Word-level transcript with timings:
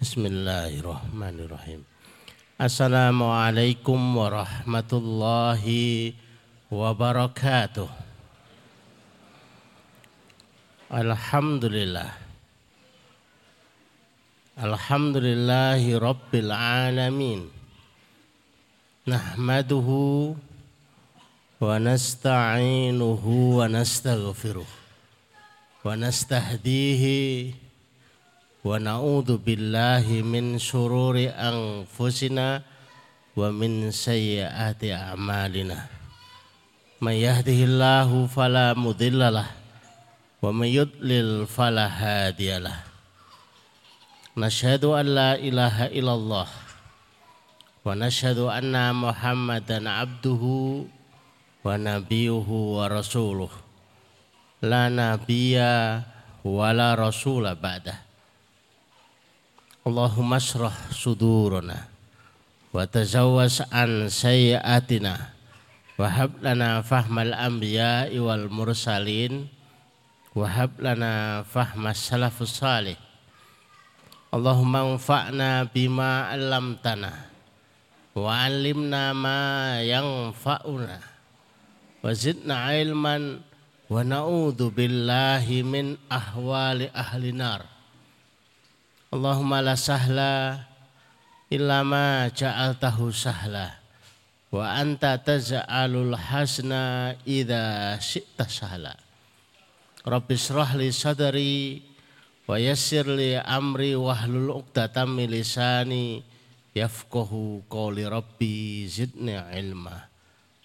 Bismillahirrahmanirrahim. 0.00 1.84
Assalamualaikum 2.56 4.00
warahmatullahi 4.16 6.16
wabarakatuh. 6.72 7.84
Alhamdulillah. 10.88 12.16
Alhamdulillahi 14.56 15.92
rabbil 16.00 16.48
alamin. 16.48 17.52
Nahmaduhu 19.04 20.32
wa 21.60 21.76
nasta'inuhu 21.76 23.60
wa 23.60 23.68
nastaghfiruh. 23.68 24.64
Wa 25.84 25.92
nastahdihi 25.92 27.59
wa 28.60 28.76
na'udzu 28.76 29.40
billahi 29.40 30.20
min 30.20 30.60
syururi 30.60 31.32
anfusina 31.32 32.60
wa 33.32 33.48
min 33.48 33.88
sayyiati 33.88 34.92
a'malina. 34.92 35.88
May 37.00 37.24
yahdihillahu 37.24 38.28
fala 38.28 38.76
mudhillalah 38.76 39.48
wa 40.44 40.52
may 40.52 40.76
yudlil 40.76 41.48
fala 41.48 41.88
hadiyalah 41.88 42.84
illallah 44.36 46.48
wa 47.80 47.96
anna 48.52 48.92
muhammadan 48.92 49.88
abduhu 49.88 50.84
wa 51.64 51.76
nabiyuhu 51.76 52.76
la 54.60 54.92
nabiyya 54.92 56.04
wa 56.44 56.68
la 56.76 56.92
rasula 56.96 57.56
ba'dah 57.56 58.09
Allahumma 59.80 60.36
syrah 60.36 60.76
sudurana 60.92 61.88
wa 62.68 62.84
tazawwas 62.84 63.64
an 63.72 64.12
sayyatina 64.12 65.32
wa 65.96 66.04
hab 66.04 66.36
lana 66.44 66.84
fahmal 66.84 67.32
anbiya'i 67.32 68.20
wal 68.20 68.52
mursalin 68.52 69.48
wa 70.36 70.44
hab 70.44 70.76
lana 70.84 71.48
fahmas 71.48 71.96
salafus 71.96 72.60
salih. 72.60 73.00
Allahumma 74.28 74.84
anfa'na 74.84 75.64
bima 75.72 76.28
'allamtana 76.28 77.32
wa 78.12 78.36
'allimna 78.36 79.16
ma 79.16 79.80
yanfa'una 79.80 81.00
wa 82.04 82.12
zidna 82.12 82.76
ilman 82.76 83.40
wa 83.88 84.04
na'udzu 84.04 84.76
billahi 84.76 85.64
min 85.64 85.96
ahwali 86.12 86.92
ahli 86.92 87.32
nar 87.32 87.69
Allahumma 89.10 89.58
la 89.58 89.74
sahla 89.74 90.54
illa 91.50 91.82
ma 91.82 92.30
ja'altahu 92.30 93.10
sahla 93.10 93.74
wa 94.54 94.70
anta 94.70 95.18
taz'alul 95.18 96.14
hasna 96.14 97.18
idza 97.26 97.98
syi'ta 97.98 98.46
sahla. 98.46 98.94
Rabbi 100.06 100.38
shrah 100.38 100.78
li 100.78 100.94
sadri 100.94 101.82
wa 102.46 102.54
yassir 102.54 103.02
li 103.10 103.34
amri 103.34 103.98
wahlul 103.98 104.62
'uqdatam 104.62 105.18
min 105.18 105.26
lisani 105.26 106.22
yafqahu 106.78 107.66
qawli 107.66 108.06
rabbi 108.06 108.86
zidni 108.86 109.34
ilma. 109.58 110.06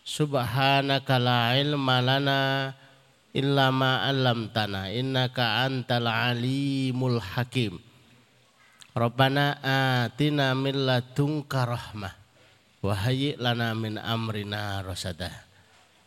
Subhanaka 0.05 1.17
la 1.17 1.57
ilma 1.57 1.97
lana 1.97 2.41
illa 3.33 3.73
ma 3.73 4.05
'allamtana 4.05 4.93
innaka 4.93 5.65
antal 5.65 6.05
alimul 6.05 7.17
hakim 7.17 7.81
Rabbana 8.95 9.59
atina 10.07 10.55
min 10.55 10.87
ladunka 10.87 11.67
rahmah 11.67 12.15
wa 12.79 12.95
lana 13.35 13.75
min 13.75 13.99
amrina 13.99 14.79
rasada. 14.87 15.35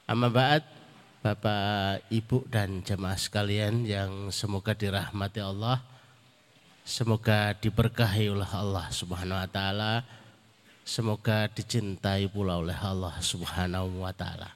Amma 0.09 0.33
ba'd 0.33 0.65
Bapak, 1.21 2.09
Ibu 2.09 2.49
dan 2.49 2.81
jemaah 2.81 3.21
sekalian 3.21 3.85
yang 3.85 4.33
semoga 4.33 4.73
dirahmati 4.73 5.37
Allah, 5.45 5.85
semoga 6.81 7.53
diberkahi 7.61 8.33
oleh 8.33 8.49
Allah 8.57 8.89
Subhanahu 8.89 9.37
wa 9.37 9.49
taala, 9.53 10.09
semoga 10.81 11.45
dicintai 11.53 12.25
pula 12.33 12.57
oleh 12.57 12.79
Allah 12.81 13.13
Subhanahu 13.21 14.01
wa 14.01 14.17
taala. 14.17 14.49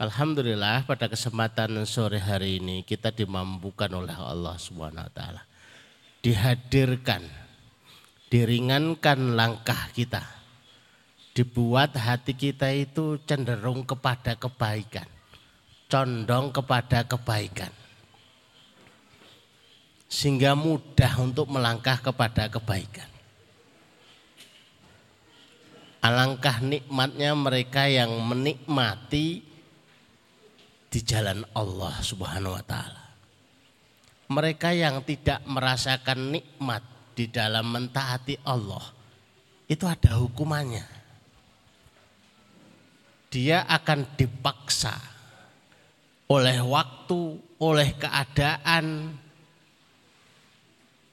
Alhamdulillah 0.00 0.88
pada 0.88 1.04
kesempatan 1.04 1.84
sore 1.84 2.16
hari 2.16 2.64
ini 2.64 2.80
kita 2.80 3.12
dimampukan 3.12 3.92
oleh 3.92 4.16
Allah 4.16 4.56
Subhanahu 4.56 5.04
wa 5.04 5.12
taala 5.12 5.45
dihadirkan, 6.20 7.22
diringankan 8.32 9.36
langkah 9.36 9.88
kita, 9.92 10.22
dibuat 11.36 11.94
hati 11.96 12.32
kita 12.32 12.72
itu 12.72 13.20
cenderung 13.28 13.84
kepada 13.84 14.34
kebaikan, 14.36 15.06
condong 15.88 16.52
kepada 16.52 17.04
kebaikan. 17.04 17.72
Sehingga 20.06 20.54
mudah 20.54 21.18
untuk 21.18 21.50
melangkah 21.50 21.98
kepada 21.98 22.46
kebaikan. 22.46 23.10
Alangkah 25.98 26.62
nikmatnya 26.62 27.34
mereka 27.34 27.90
yang 27.90 28.14
menikmati 28.22 29.42
di 30.86 31.00
jalan 31.02 31.42
Allah 31.50 31.98
Subhanahu 31.98 32.54
wa 32.54 32.62
taala 32.62 33.05
mereka 34.26 34.74
yang 34.74 35.02
tidak 35.06 35.42
merasakan 35.46 36.34
nikmat 36.34 36.82
di 37.16 37.30
dalam 37.30 37.70
mentaati 37.70 38.36
Allah 38.44 38.82
itu 39.66 39.84
ada 39.86 40.18
hukumannya. 40.18 40.86
Dia 43.26 43.66
akan 43.66 44.14
dipaksa 44.14 44.94
oleh 46.30 46.58
waktu, 46.62 47.20
oleh 47.62 47.88
keadaan 47.98 49.14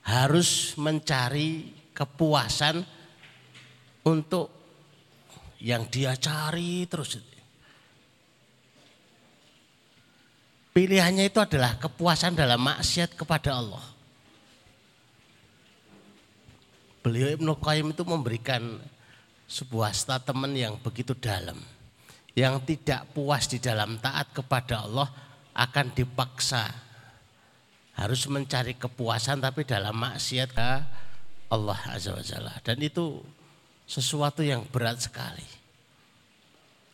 harus 0.04 0.78
mencari 0.78 1.74
kepuasan 1.94 2.84
untuk 4.04 4.52
yang 5.64 5.88
dia 5.88 6.14
cari 6.20 6.84
terus 6.92 7.33
Pilihannya 10.74 11.30
itu 11.30 11.38
adalah 11.38 11.78
kepuasan 11.78 12.34
dalam 12.34 12.58
maksiat 12.58 13.14
kepada 13.14 13.62
Allah. 13.62 13.86
Beliau 17.06 17.30
Ibnu 17.38 17.54
Qayyim 17.62 17.94
itu 17.94 18.02
memberikan 18.02 18.82
sebuah 19.46 19.94
statement 19.94 20.58
yang 20.58 20.74
begitu 20.82 21.14
dalam. 21.14 21.62
Yang 22.34 22.74
tidak 22.74 23.06
puas 23.14 23.46
di 23.46 23.62
dalam 23.62 24.02
taat 24.02 24.34
kepada 24.34 24.82
Allah 24.82 25.14
akan 25.54 25.94
dipaksa 25.94 26.66
harus 27.94 28.26
mencari 28.26 28.74
kepuasan 28.74 29.38
tapi 29.38 29.70
dalam 29.70 29.94
maksiat 29.94 30.50
ke 30.50 30.72
Allah 31.54 31.80
Azza 31.94 32.18
wa. 32.18 32.56
Dan 32.66 32.82
itu 32.82 33.22
sesuatu 33.86 34.42
yang 34.42 34.66
berat 34.74 35.06
sekali. 35.06 35.46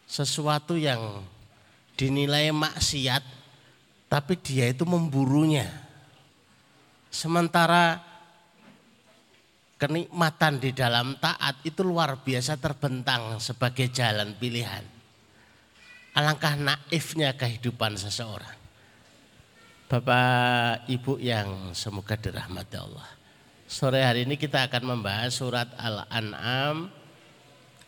Sesuatu 0.04 0.76
yang 0.76 1.24
dinilai 1.96 2.52
maksiat 2.52 3.39
tapi 4.10 4.42
dia 4.42 4.66
itu 4.68 4.84
memburunya. 4.90 5.70
Sementara 7.14 8.02
kenikmatan 9.78 10.60
di 10.60 10.74
dalam 10.74 11.16
taat 11.22 11.62
itu 11.64 11.86
luar 11.86 12.20
biasa 12.20 12.58
terbentang 12.58 13.38
sebagai 13.40 13.88
jalan 13.94 14.36
pilihan. 14.36 14.84
Alangkah 16.18 16.58
naifnya 16.58 17.38
kehidupan 17.38 17.96
seseorang. 17.96 18.58
Bapak 19.90 20.86
Ibu 20.90 21.18
yang 21.18 21.74
semoga 21.74 22.14
dirahmati 22.14 22.78
Allah. 22.78 23.10
Sore 23.70 24.02
hari 24.02 24.26
ini 24.26 24.38
kita 24.38 24.66
akan 24.66 24.98
membahas 24.98 25.34
surat 25.34 25.70
Al-An'am 25.78 26.90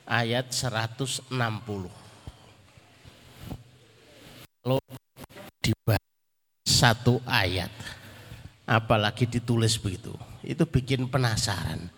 ayat 0.05 0.49
160. 0.49 1.29
Lalu 4.65 4.81
dibahas 5.61 6.10
satu 6.65 7.21
ayat. 7.25 7.71
Apalagi 8.65 9.27
ditulis 9.27 9.75
begitu. 9.81 10.13
Itu 10.41 10.65
bikin 10.65 11.11
penasaran. 11.11 11.91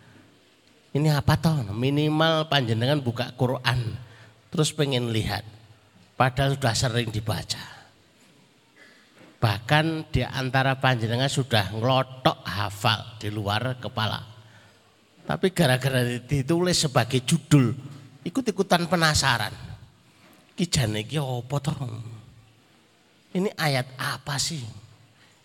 Ini 0.93 1.09
apa 1.13 1.37
toh? 1.37 1.73
Minimal 1.73 2.49
panjenengan 2.49 3.01
buka 3.01 3.33
Quran. 3.37 3.97
Terus 4.49 4.73
pengen 4.73 5.09
lihat. 5.09 5.45
Padahal 6.13 6.57
sudah 6.57 6.75
sering 6.77 7.09
dibaca. 7.09 7.61
Bahkan 9.41 10.13
di 10.13 10.23
antara 10.23 10.79
panjenengan 10.79 11.27
sudah 11.27 11.75
ngelotok 11.75 12.47
hafal 12.47 13.19
di 13.19 13.27
luar 13.27 13.75
kepala. 13.75 14.23
Tapi 15.23 15.51
gara-gara 15.51 16.03
ditulis 16.23 16.79
sebagai 16.79 17.23
judul 17.27 17.75
ikut-ikutan 18.23 18.87
penasaran. 18.87 19.51
Kijane 20.53 21.03
iki 21.03 21.17
apa 21.19 21.55
toh 21.59 21.75
ini 23.33 23.49
ayat 23.57 23.89
apa 23.97 24.37
sih? 24.37 24.61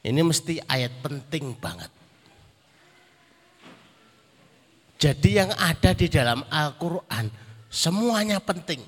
Ini 0.05 0.21
mesti 0.23 0.61
ayat 0.65 0.93
penting 1.03 1.57
banget. 1.59 1.91
Jadi 4.99 5.31
yang 5.39 5.51
ada 5.55 5.95
di 5.95 6.11
dalam 6.11 6.43
Al-Quran 6.51 7.31
semuanya 7.71 8.43
penting. 8.43 8.83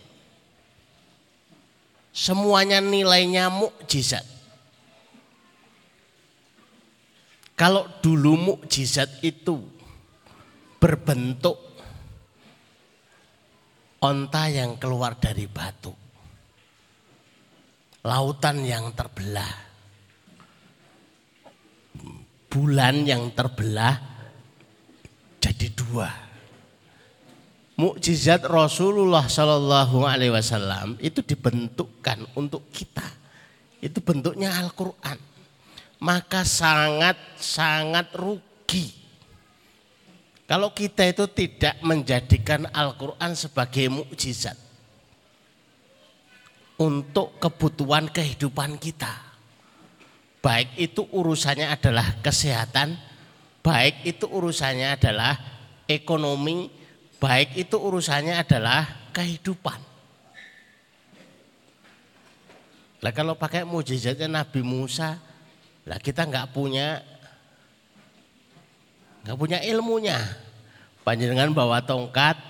Semuanya 2.10 2.82
nilainya 2.82 3.46
mukjizat. 3.46 4.26
Kalau 7.54 7.86
dulu 8.02 8.34
mukjizat 8.34 9.22
itu 9.22 9.62
berbentuk 10.80 11.60
onta 14.00 14.48
yang 14.48 14.80
keluar 14.80 15.14
dari 15.20 15.44
batu. 15.44 15.99
Lautan 18.00 18.64
yang 18.64 18.92
terbelah. 18.96 19.68
Bulan 22.50 23.06
yang 23.06 23.30
terbelah 23.30 23.94
jadi 25.38 25.68
dua. 25.76 26.08
Mukjizat 27.80 28.44
Rasulullah 28.44 29.24
Shallallahu 29.24 30.04
Alaihi 30.04 30.34
Wasallam 30.34 31.00
itu 31.00 31.24
dibentukkan 31.24 32.28
untuk 32.36 32.68
kita. 32.74 33.06
Itu 33.80 34.04
bentuknya 34.04 34.52
Al-Quran. 34.60 35.16
Maka 36.00 36.44
sangat 36.44 37.16
sangat 37.36 38.12
rugi 38.16 39.00
kalau 40.50 40.74
kita 40.74 41.06
itu 41.06 41.30
tidak 41.30 41.78
menjadikan 41.78 42.66
Al-Quran 42.74 43.38
sebagai 43.38 43.86
mukjizat 43.86 44.58
untuk 46.80 47.36
kebutuhan 47.36 48.08
kehidupan 48.08 48.80
kita. 48.80 49.12
Baik 50.40 50.80
itu 50.80 51.04
urusannya 51.12 51.68
adalah 51.68 52.16
kesehatan, 52.24 52.96
baik 53.60 54.08
itu 54.08 54.24
urusannya 54.24 54.96
adalah 54.96 55.36
ekonomi, 55.84 56.72
baik 57.20 57.60
itu 57.60 57.76
urusannya 57.76 58.40
adalah 58.40 59.12
kehidupan. 59.12 59.76
Lah 63.04 63.12
kalau 63.12 63.36
pakai 63.36 63.68
mujizatnya 63.68 64.32
Nabi 64.32 64.64
Musa, 64.64 65.20
lah 65.84 66.00
kita 66.00 66.24
nggak 66.24 66.56
punya 66.56 67.04
nggak 69.28 69.36
punya 69.36 69.60
ilmunya. 69.68 70.16
Panjenengan 71.04 71.52
bawa 71.52 71.84
tongkat, 71.84 72.40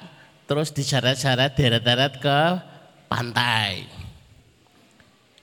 terus 0.46 0.70
disyarat-syarat 0.70 1.54
deret-deret 1.58 2.14
ke 2.22 2.38
pantai. 3.10 3.99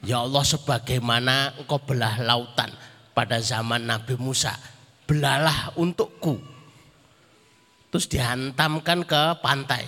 Ya 0.06 0.22
Allah 0.22 0.46
sebagaimana 0.46 1.58
engkau 1.58 1.82
belah 1.82 2.22
lautan 2.22 2.70
pada 3.18 3.42
zaman 3.42 3.82
Nabi 3.90 4.14
Musa 4.20 4.54
belalah 5.08 5.74
untukku. 5.80 6.38
Terus 7.90 8.06
dihantamkan 8.12 9.08
ke 9.08 9.22
pantai. 9.40 9.88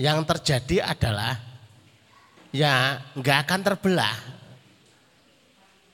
Yang 0.00 0.18
terjadi 0.32 0.96
adalah 0.96 1.36
ya 2.50 2.98
nggak 3.14 3.38
akan 3.46 3.60
terbelah. 3.60 4.16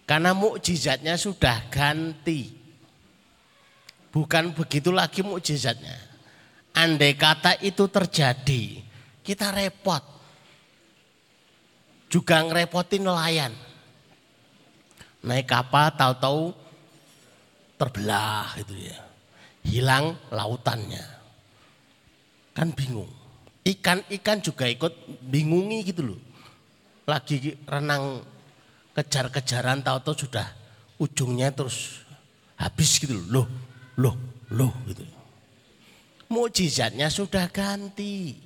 Karena 0.07 0.31
mukjizatnya 0.33 1.19
sudah 1.19 1.67
ganti. 1.67 2.55
Bukan 4.15 4.55
begitu 4.55 4.95
lagi 4.95 5.21
mukjizatnya. 5.27 5.99
Andai 6.73 7.19
kata 7.19 7.59
itu 7.61 7.91
terjadi, 7.91 8.81
kita 9.27 9.51
repot. 9.51 10.16
Juga 12.17 12.41
ngerepotin 12.41 13.05
nelayan. 13.05 13.53
Naik 15.21 15.53
kapal 15.53 15.93
tahu-tahu 15.93 16.57
terbelah 17.77 18.57
itu 18.57 18.73
ya. 18.73 18.97
Hilang 19.69 20.17
lautannya. 20.33 21.05
Kan 22.57 22.73
bingung. 22.73 23.13
Ikan-ikan 23.69 24.41
juga 24.41 24.65
ikut 24.65 24.97
bingungi 25.29 25.85
gitu 25.85 26.09
loh. 26.09 26.21
Lagi 27.05 27.53
renang 27.69 28.25
kejar-kejaran 28.97 29.85
tahu-tahu 29.85 30.25
sudah 30.25 30.49
ujungnya 30.97 31.53
terus 31.53 32.01
habis 32.57 32.97
gitu 32.97 33.13
loh. 33.13 33.29
Loh, 33.29 33.45
loh, 34.01 34.17
loh 34.57 34.73
gitu. 34.89 35.05
Mujizatnya 36.33 37.13
sudah 37.13 37.45
ganti. 37.53 38.41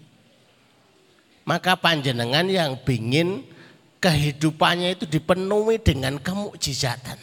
Maka 1.46 1.78
panjenengan 1.78 2.50
yang 2.50 2.74
ingin 2.82 3.59
kehidupannya 4.00 4.96
itu 4.96 5.04
dipenuhi 5.04 5.76
dengan 5.78 6.16
kemukjizatan. 6.16 7.20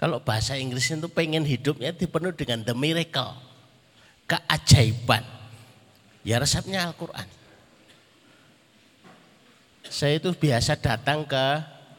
Kalau 0.00 0.24
bahasa 0.24 0.56
Inggrisnya 0.56 1.04
itu 1.04 1.10
pengen 1.12 1.44
hidupnya 1.44 1.92
dipenuhi 1.92 2.34
dengan 2.34 2.64
the 2.64 2.72
miracle. 2.72 3.36
Keajaiban. 4.24 5.22
Ya 6.24 6.40
resepnya 6.40 6.88
Al-Quran. 6.88 7.28
Saya 9.88 10.20
itu 10.20 10.32
biasa 10.36 10.76
datang 10.76 11.24
ke 11.24 11.44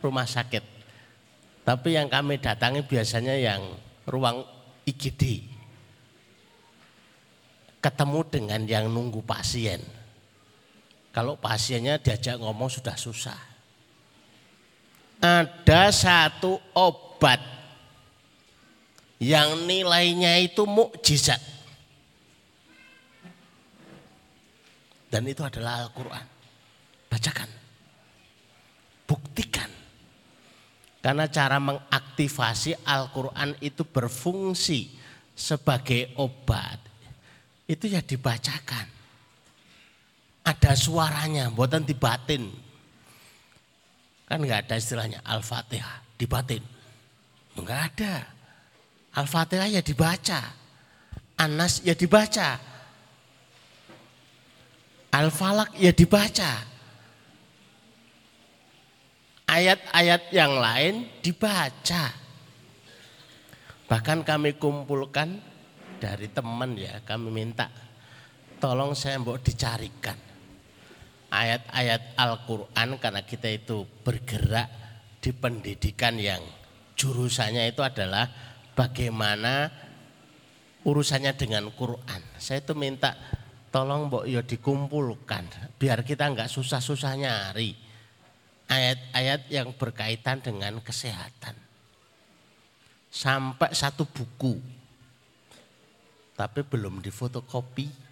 rumah 0.02 0.26
sakit. 0.26 0.62
Tapi 1.66 1.98
yang 1.98 2.10
kami 2.10 2.38
datangi 2.38 2.86
biasanya 2.86 3.34
yang 3.38 3.62
ruang 4.06 4.46
IGD. 4.86 5.46
Ketemu 7.82 8.20
dengan 8.30 8.62
yang 8.70 8.86
nunggu 8.90 9.22
pasien. 9.26 9.82
Kalau 11.10 11.38
pasiennya 11.42 11.98
diajak 11.98 12.38
ngomong 12.38 12.70
sudah 12.70 12.94
susah. 12.94 13.59
Ada 15.20 15.92
satu 15.92 16.56
obat 16.72 17.44
yang 19.20 19.68
nilainya 19.68 20.40
itu 20.40 20.64
mukjizat. 20.64 21.44
Dan 25.12 25.28
itu 25.28 25.44
adalah 25.44 25.84
Al-Quran. 25.84 26.26
Bacakan. 27.12 27.50
Buktikan. 29.04 29.68
Karena 31.04 31.26
cara 31.28 31.58
mengaktifasi 31.60 32.86
Al-Quran 32.88 33.58
itu 33.60 33.84
berfungsi 33.84 34.94
sebagai 35.36 36.14
obat. 36.16 36.80
Itu 37.66 37.90
ya 37.92 38.00
dibacakan. 38.00 38.88
Ada 40.46 40.74
suaranya, 40.78 41.52
buatan 41.52 41.84
dibatin. 41.84 42.69
Kan 44.30 44.46
nggak 44.46 44.70
ada 44.70 44.78
istilahnya 44.78 45.26
Al-Fatihah, 45.26 46.22
dibatin. 46.22 46.62
Enggak 47.58 47.98
ada. 47.98 48.30
Al-Fatihah 49.18 49.66
ya 49.66 49.82
dibaca. 49.82 50.54
Anas 51.42 51.82
ya 51.82 51.98
dibaca. 51.98 52.62
Al-Falak 55.10 55.74
ya 55.82 55.90
dibaca. 55.90 56.52
Ayat-ayat 59.50 60.30
yang 60.30 60.62
lain 60.62 61.10
dibaca. 61.26 62.14
Bahkan 63.90 64.22
kami 64.22 64.62
kumpulkan 64.62 65.42
dari 65.98 66.30
teman 66.30 66.78
ya, 66.78 67.02
kami 67.02 67.34
minta 67.34 67.66
tolong 68.62 68.94
saya 68.94 69.18
mbok 69.18 69.42
dicarikan 69.42 70.29
ayat-ayat 71.30 72.18
Al-Quran 72.18 72.98
karena 72.98 73.22
kita 73.26 73.50
itu 73.50 73.86
bergerak 74.06 74.70
di 75.22 75.32
pendidikan 75.34 76.18
yang 76.18 76.42
jurusannya 76.98 77.70
itu 77.70 77.82
adalah 77.86 78.28
bagaimana 78.74 79.70
urusannya 80.84 81.34
dengan 81.38 81.70
Quran. 81.72 82.22
Saya 82.42 82.60
itu 82.60 82.74
minta 82.76 83.16
tolong 83.70 84.10
Mbok 84.10 84.26
ya 84.26 84.42
dikumpulkan 84.42 85.78
biar 85.78 86.02
kita 86.02 86.26
nggak 86.34 86.50
susah-susah 86.50 87.14
nyari 87.16 87.72
ayat-ayat 88.70 89.50
yang 89.50 89.74
berkaitan 89.74 90.40
dengan 90.40 90.78
kesehatan. 90.80 91.58
Sampai 93.10 93.74
satu 93.74 94.06
buku. 94.06 94.62
Tapi 96.38 96.62
belum 96.64 97.02
difotokopi. 97.02 98.09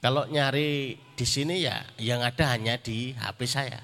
Kalau 0.00 0.28
nyari 0.28 0.94
di 1.16 1.26
sini 1.26 1.64
ya 1.64 1.80
yang 1.98 2.20
ada 2.22 2.52
hanya 2.52 2.76
di 2.76 3.16
HP 3.16 3.40
saya. 3.48 3.80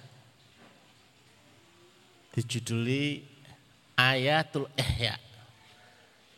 Dijuduli 2.32 3.20
ayatul 3.96 4.68
ihya. 4.76 5.16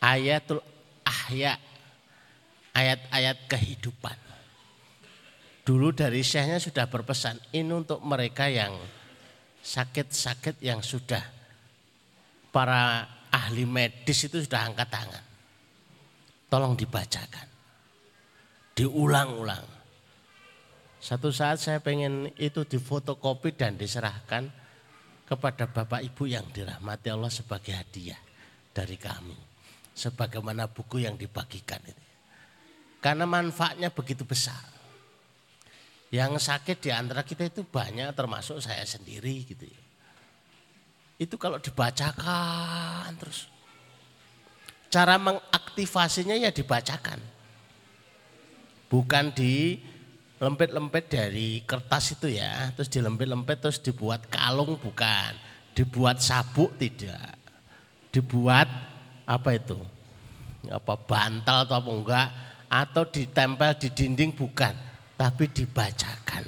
Ayatul 0.03 0.63
ahya. 1.07 1.59
Ayat-ayat 2.75 3.47
kehidupan. 3.47 4.19
Dulu 5.65 5.95
dari 5.95 6.21
syekhnya 6.21 6.59
sudah 6.59 6.91
berpesan, 6.91 7.41
ini 7.55 7.71
untuk 7.71 8.03
mereka 8.03 8.51
yang 8.51 8.75
sakit-sakit 9.65 10.61
yang 10.61 10.85
sudah 10.85 11.25
para 12.53 13.09
ahli 13.33 13.65
medis 13.65 14.29
itu 14.29 14.45
sudah 14.45 14.69
angkat 14.69 14.91
tangan. 14.93 15.25
Tolong 16.53 16.77
dibacakan. 16.77 17.54
Diulang-ulang. 18.75 19.67
Satu 20.99 21.31
saat 21.31 21.61
saya 21.63 21.79
pengen 21.79 22.33
itu 22.41 22.65
difotokopi 22.67 23.55
dan 23.55 23.79
diserahkan 23.79 24.51
kepada 25.25 25.69
Bapak 25.69 26.01
Ibu 26.03 26.27
yang 26.27 26.49
dirahmati 26.51 27.09
Allah 27.13 27.31
sebagai 27.31 27.73
hadiah 27.77 28.19
dari 28.75 28.99
kami. 28.99 29.37
sebagaimana 29.95 30.67
buku 30.67 31.07
yang 31.07 31.15
dibagikan 31.15 31.79
itu. 31.87 32.05
Karena 32.99 33.31
manfaatnya 33.31 33.95
begitu 33.95 34.27
besar. 34.27 34.59
Yang 36.11 36.51
sakit 36.51 36.83
di 36.83 36.91
antara 36.91 37.23
kita 37.23 37.47
itu 37.47 37.63
banyak 37.63 38.11
termasuk 38.11 38.59
saya 38.59 38.83
sendiri 38.83 39.47
gitu 39.47 39.67
ya. 39.67 39.83
Itu 41.23 41.39
kalau 41.39 41.63
dibacakan 41.63 43.15
terus. 43.23 43.47
Cara 44.91 45.15
mengaktifasinya 45.19 46.35
ya 46.39 46.51
dibacakan. 46.51 47.34
Bukan 48.89 49.35
di 49.35 49.81
lempet-lempet 50.43 51.05
dari 51.09 51.63
kertas 51.65 52.19
itu 52.19 52.37
ya, 52.37 52.69
terus 52.77 52.93
dilempet-lempet 52.93 53.57
terus 53.65 53.79
dibuat 53.81 54.29
kalung 54.29 54.77
bukan, 54.77 55.33
dibuat 55.73 56.21
sabuk 56.21 56.77
tidak, 56.77 57.39
dibuat 58.13 58.69
apa 59.25 59.51
itu, 59.57 59.79
apa 60.69 60.95
bantal 61.01 61.65
atau 61.65 61.77
apa 61.81 61.91
enggak, 61.91 62.29
atau 62.69 63.03
ditempel 63.09 63.71
di 63.81 63.89
dinding 63.89 64.37
bukan, 64.37 64.75
tapi 65.17 65.49
dibacakan. 65.49 66.45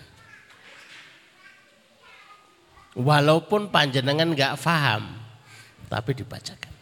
Walaupun 2.97 3.69
panjenengan 3.73 4.33
enggak 4.33 4.57
paham, 4.61 5.09
tapi 5.89 6.17
dibacakan. 6.17 6.75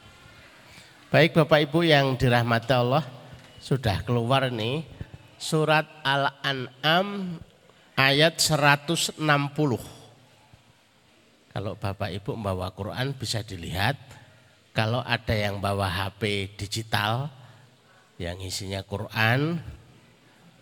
Baik 1.14 1.30
Bapak 1.30 1.70
Ibu 1.70 1.86
yang 1.86 2.18
dirahmati 2.18 2.74
Allah, 2.74 3.06
sudah 3.62 4.02
keluar 4.02 4.50
nih 4.50 4.82
surat 5.44 5.84
Al-An'am 6.00 7.36
ayat 8.00 8.40
160. 8.40 9.20
Kalau 11.52 11.76
Bapak 11.76 12.08
Ibu 12.16 12.40
membawa 12.40 12.72
Quran 12.72 13.12
bisa 13.12 13.44
dilihat. 13.44 14.00
Kalau 14.74 15.06
ada 15.06 15.30
yang 15.36 15.62
bawa 15.62 15.86
HP 15.86 16.50
digital 16.58 17.30
yang 18.18 18.42
isinya 18.42 18.82
Quran 18.82 19.62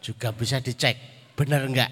juga 0.04 0.36
bisa 0.36 0.60
dicek 0.60 1.00
benar 1.32 1.64
enggak. 1.64 1.88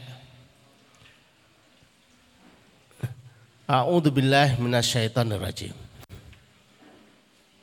A'udzubillahi 3.70 4.61
minasyaitonirrajim. 4.61 5.73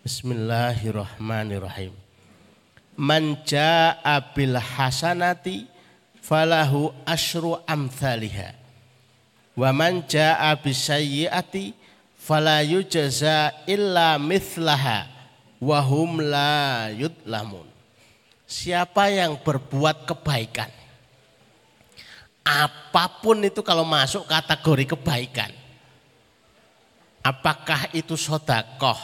Bismillahirrahmanirrahim 0.02 2.07
man 2.98 3.38
jaa 3.46 4.18
bil 4.34 4.58
hasanati 4.58 5.70
falahu 6.20 6.92
asyru 7.06 7.62
amthaliha. 7.64 8.58
Wa 9.58 9.70
man 9.74 10.04
jaa 10.10 10.54
bisayyiati 10.58 11.74
fala 12.18 12.66
yujza 12.66 13.54
illa 13.70 14.18
mithlaha 14.18 15.08
wa 15.62 15.80
hum 15.82 16.22
la 16.22 16.90
yudlamun. 16.94 17.66
Siapa 18.48 19.12
yang 19.12 19.38
berbuat 19.44 20.08
kebaikan 20.08 20.72
apa 22.48 23.20
pun 23.20 23.44
itu 23.44 23.60
kalau 23.60 23.84
masuk 23.84 24.24
kategori 24.24 24.96
kebaikan 24.96 25.52
apakah 27.20 27.92
itu 27.92 28.16
sodakoh 28.16 28.96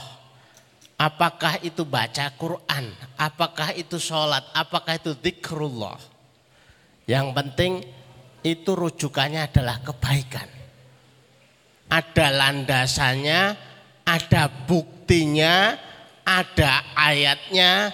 Apakah 1.04 1.60
itu 1.60 1.84
baca 1.84 2.32
Quran? 2.40 2.96
Apakah 3.20 3.76
itu 3.76 4.00
sholat? 4.00 4.48
Apakah 4.56 4.96
itu 4.96 5.12
zikrullah? 5.20 6.00
Yang 7.04 7.28
penting 7.36 7.74
itu 8.40 8.72
rujukannya 8.72 9.52
adalah 9.52 9.84
kebaikan. 9.84 10.48
Ada 11.92 12.28
landasannya, 12.32 13.42
ada 14.08 14.44
buktinya, 14.64 15.76
ada 16.24 16.96
ayatnya, 16.96 17.92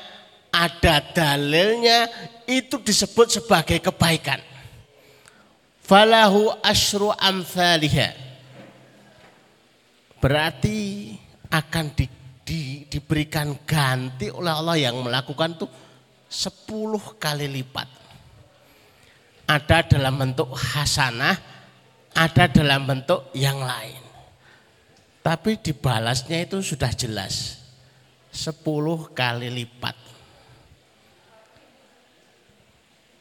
ada 0.54 1.02
dalilnya, 1.10 2.06
itu 2.46 2.78
disebut 2.78 3.42
sebagai 3.42 3.82
kebaikan. 3.82 4.38
Falahu 5.82 6.54
asyru 6.62 7.10
amthaliha. 7.18 8.14
Berarti 10.22 11.18
akan 11.50 11.86
di 11.98 12.19
di, 12.50 12.90
diberikan 12.90 13.54
ganti 13.62 14.34
oleh 14.34 14.50
Allah 14.50 14.74
yang 14.82 15.06
melakukan 15.06 15.54
itu 15.54 15.70
sepuluh 16.26 17.14
kali 17.22 17.46
lipat. 17.46 17.86
Ada 19.46 19.86
dalam 19.86 20.18
bentuk 20.18 20.50
hasanah, 20.58 21.38
ada 22.18 22.50
dalam 22.50 22.90
bentuk 22.90 23.30
yang 23.38 23.62
lain. 23.62 24.02
Tapi 25.22 25.62
dibalasnya 25.62 26.42
itu 26.42 26.58
sudah 26.66 26.90
jelas. 26.98 27.62
Sepuluh 28.34 29.14
kali 29.14 29.50
lipat. 29.54 29.98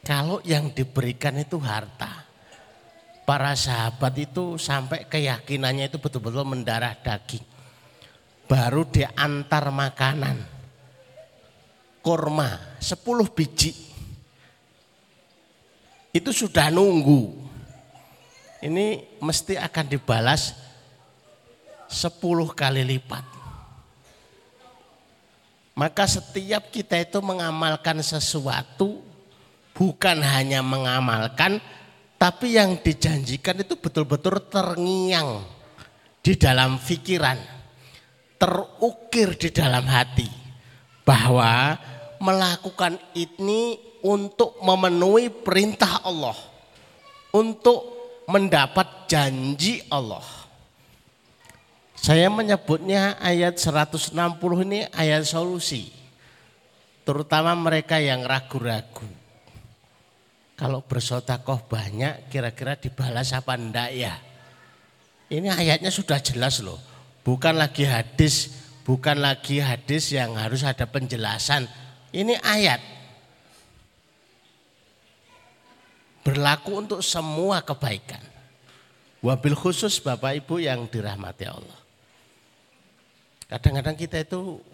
Kalau 0.05 0.41
yang 0.41 0.73
diberikan 0.73 1.37
itu 1.37 1.61
harta. 1.61 2.25
Para 3.29 3.53
sahabat 3.53 4.17
itu 4.17 4.57
sampai 4.57 5.05
keyakinannya 5.05 5.93
itu 5.93 6.01
betul-betul 6.01 6.49
mendarah 6.49 6.97
daging 6.97 7.48
baru 8.49 8.89
diantar 8.89 9.69
makanan. 9.69 10.37
Kurma 12.01 12.81
10 12.81 13.29
biji. 13.37 13.77
Itu 16.11 16.33
sudah 16.33 16.73
nunggu. 16.73 17.47
Ini 18.65 19.21
mesti 19.21 19.55
akan 19.55 19.87
dibalas 19.87 20.57
10 21.87 22.19
kali 22.57 22.83
lipat. 22.83 23.37
Maka 25.79 26.11
setiap 26.11 26.75
kita 26.75 26.99
itu 26.99 27.23
mengamalkan 27.23 28.03
sesuatu 28.03 28.99
bukan 29.79 30.19
hanya 30.27 30.59
mengamalkan 30.59 31.63
tapi 32.19 32.59
yang 32.59 32.83
dijanjikan 32.83 33.63
itu 33.63 33.79
betul-betul 33.79 34.43
terngiang 34.51 35.47
di 36.19 36.35
dalam 36.35 36.83
pikiran 36.83 37.58
terukir 38.39 39.35
di 39.35 39.51
dalam 39.51 39.85
hati 39.85 40.31
bahwa 41.03 41.75
melakukan 42.23 42.99
ini 43.19 43.77
untuk 44.07 44.59
memenuhi 44.63 45.31
perintah 45.31 46.07
Allah, 46.07 46.39
untuk 47.35 47.99
mendapat 48.31 49.11
janji 49.11 49.83
Allah. 49.91 50.25
Saya 51.99 52.31
menyebutnya 52.31 53.19
ayat 53.19 53.59
160 53.59 54.15
ini 54.63 54.87
ayat 54.95 55.27
solusi. 55.27 55.91
Terutama 57.03 57.57
mereka 57.59 57.99
yang 57.99 58.23
ragu-ragu. 58.23 59.09
Kalau 60.55 60.83
bersotakoh 60.83 61.67
banyak 61.67 62.31
kira-kira 62.31 62.79
dibalas 62.79 63.35
apa 63.35 63.59
enggak 63.59 63.91
ya? 63.95 64.15
Ini 65.31 65.51
ayatnya 65.51 65.91
sudah 65.91 66.23
jelas 66.23 66.63
loh. 66.63 66.79
Bukan 67.29 67.61
lagi 67.61 67.85
hadis, 67.85 68.57
bukan 68.89 69.21
lagi 69.21 69.61
hadis 69.61 70.17
yang 70.17 70.33
harus 70.41 70.65
ada 70.65 70.89
penjelasan. 70.89 71.69
Ini 72.09 72.41
ayat. 72.41 72.81
Berlaku 76.25 76.89
untuk 76.89 77.01
semua 77.05 77.61
kebaikan. 77.61 78.25
Wabil 79.21 79.53
khusus 79.53 80.01
Bapak 80.01 80.41
Ibu 80.41 80.57
yang 80.57 80.89
dirahmati 80.89 81.45
Allah. 81.45 81.81
Kadang-kadang 83.45 83.97
kita 84.01 84.25
itu 84.25 84.65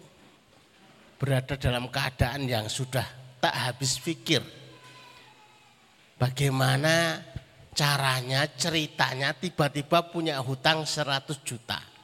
berada 1.19 1.59
dalam 1.59 1.91
keadaan 1.91 2.47
yang 2.47 2.71
sudah 2.71 3.03
tak 3.43 3.51
habis 3.51 3.99
pikir. 3.99 4.39
Bagaimana 6.15 7.19
caranya, 7.75 8.47
ceritanya 8.55 9.35
tiba-tiba 9.35 10.07
punya 10.07 10.39
hutang 10.39 10.87
100 10.87 11.43
juta. 11.43 11.94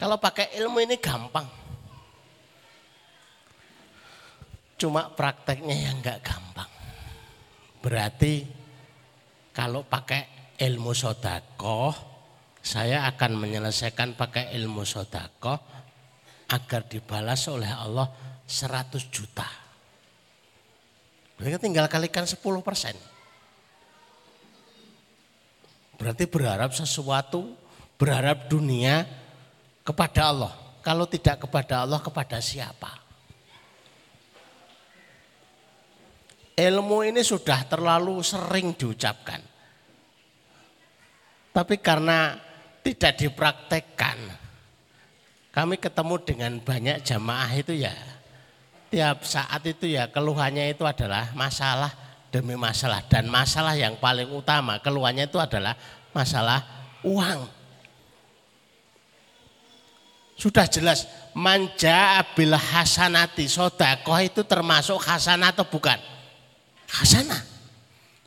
Kalau 0.00 0.16
pakai 0.16 0.56
ilmu 0.56 0.80
ini 0.80 0.96
gampang. 0.96 1.44
Cuma 4.80 5.12
prakteknya 5.12 5.76
yang 5.76 6.00
enggak 6.00 6.24
gampang. 6.24 6.72
Berarti 7.84 8.48
kalau 9.52 9.84
pakai 9.84 10.56
ilmu 10.56 10.96
sodako, 10.96 11.92
saya 12.64 13.04
akan 13.12 13.44
menyelesaikan 13.44 14.16
pakai 14.16 14.56
ilmu 14.56 14.88
sodako 14.88 15.60
agar 16.48 16.88
dibalas 16.88 17.44
oleh 17.52 17.68
Allah 17.68 18.08
100 18.48 19.04
juta. 19.12 19.44
Berarti 21.36 21.60
tinggal 21.60 21.92
kalikan 21.92 22.24
10 22.24 22.40
persen. 22.64 22.96
Berarti 26.00 26.24
berharap 26.24 26.72
sesuatu, 26.72 27.52
berharap 28.00 28.48
dunia 28.48 29.19
kepada 29.84 30.30
Allah. 30.30 30.52
Kalau 30.80 31.04
tidak 31.04 31.44
kepada 31.44 31.84
Allah, 31.84 32.00
kepada 32.00 32.40
siapa? 32.40 32.88
Ilmu 36.56 36.98
ini 37.08 37.20
sudah 37.24 37.64
terlalu 37.68 38.20
sering 38.20 38.76
diucapkan. 38.76 39.40
Tapi 41.50 41.74
karena 41.80 42.36
tidak 42.80 43.16
dipraktekkan, 43.20 44.18
kami 45.50 45.76
ketemu 45.76 46.14
dengan 46.22 46.52
banyak 46.62 47.02
jamaah 47.04 47.50
itu 47.58 47.74
ya 47.74 47.92
tiap 48.90 49.22
saat 49.22 49.62
itu 49.66 49.86
ya 49.86 50.10
keluhannya 50.10 50.74
itu 50.74 50.82
adalah 50.82 51.30
masalah 51.34 51.90
demi 52.30 52.58
masalah 52.58 53.02
dan 53.06 53.30
masalah 53.30 53.74
yang 53.78 53.98
paling 53.98 54.30
utama 54.30 54.78
keluhannya 54.82 55.30
itu 55.30 55.38
adalah 55.38 55.74
masalah 56.10 56.62
uang. 57.06 57.59
Sudah 60.40 60.64
jelas 60.64 61.04
manja 61.36 62.16
abil 62.16 62.56
hasanati 62.56 63.44
sodakoh 63.44 64.16
itu 64.24 64.40
termasuk 64.40 64.96
hasanah 64.96 65.52
atau 65.52 65.68
bukan? 65.68 66.00
Hasanah. 66.88 67.44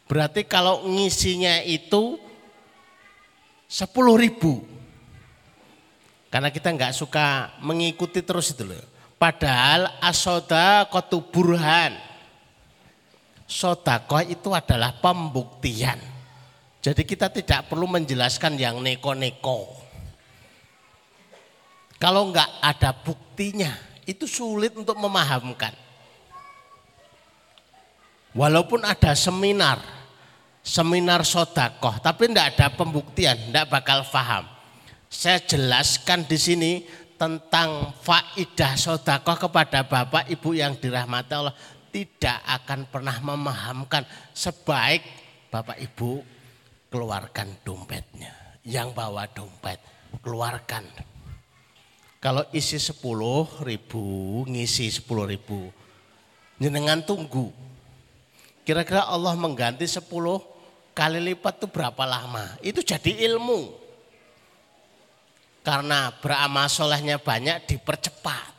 Berarti 0.05 0.45
kalau 0.45 0.85
ngisinya 0.85 1.65
itu 1.65 2.21
sepuluh 3.65 4.13
ribu. 4.13 4.61
Karena 6.29 6.53
kita 6.53 6.69
nggak 6.69 6.93
suka 6.93 7.57
mengikuti 7.65 8.21
terus 8.21 8.53
itu 8.53 8.61
loh. 8.61 8.85
Padahal 9.17 9.89
asoda 9.97 10.85
kotu 10.93 11.17
burhan. 11.17 11.97
Sodakoh 13.49 14.21
itu 14.21 14.53
adalah 14.53 15.01
pembuktian. 15.01 15.97
Jadi 16.77 17.01
kita 17.09 17.33
tidak 17.33 17.73
perlu 17.73 17.89
menjelaskan 17.89 18.53
yang 18.53 18.77
neko-neko. 18.85 19.82
Kalau 22.03 22.27
nggak 22.27 22.59
ada 22.59 22.91
buktinya, 22.91 23.71
itu 24.03 24.27
sulit 24.27 24.75
untuk 24.75 24.99
memahamkan. 24.99 25.71
Walaupun 28.35 28.83
ada 28.83 29.15
seminar, 29.15 29.79
seminar 30.59 31.23
sodakoh, 31.23 32.03
tapi 32.03 32.27
tidak 32.27 32.59
ada 32.59 32.67
pembuktian, 32.75 33.39
tidak 33.39 33.71
bakal 33.71 34.03
paham. 34.03 34.43
Saya 35.07 35.39
jelaskan 35.47 36.27
di 36.27 36.35
sini 36.35 36.71
tentang 37.15 37.95
faidah 38.03 38.75
sodakoh 38.75 39.47
kepada 39.47 39.87
bapak 39.87 40.27
ibu 40.27 40.51
yang 40.51 40.75
dirahmati 40.75 41.31
Allah 41.31 41.55
tidak 41.87 42.43
akan 42.43 42.83
pernah 42.91 43.15
memahamkan 43.23 44.03
sebaik 44.35 45.07
bapak 45.47 45.79
ibu 45.79 46.19
keluarkan 46.91 47.63
dompetnya. 47.63 48.59
Yang 48.67 48.91
bawa 48.91 49.23
dompet 49.31 49.79
keluarkan 50.19 51.12
kalau 52.23 52.47
isi 52.55 52.79
10 52.79 53.03
ribu, 53.67 54.03
ngisi 54.47 54.87
10 54.87 55.27
ribu. 55.27 55.67
Jenengan 56.55 57.03
tunggu. 57.03 57.51
Kira-kira 58.63 59.03
Allah 59.03 59.35
mengganti 59.35 59.83
10 59.83 60.07
kali 60.95 61.19
lipat 61.19 61.59
itu 61.59 61.67
berapa 61.67 62.03
lama? 62.07 62.55
Itu 62.63 62.79
jadi 62.79 63.27
ilmu. 63.27 63.75
Karena 65.67 66.15
beramal 66.15 66.71
solehnya 66.71 67.19
banyak 67.19 67.67
dipercepat. 67.67 68.55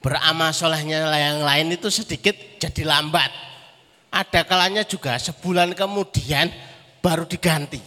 Beramal 0.00 0.56
solehnya 0.56 1.12
yang 1.12 1.44
lain 1.44 1.76
itu 1.76 1.92
sedikit 1.92 2.32
jadi 2.56 2.88
lambat. 2.88 3.28
Ada 4.08 4.48
kalanya 4.48 4.88
juga 4.88 5.20
sebulan 5.20 5.76
kemudian 5.76 6.48
baru 7.04 7.28
diganti. 7.28 7.84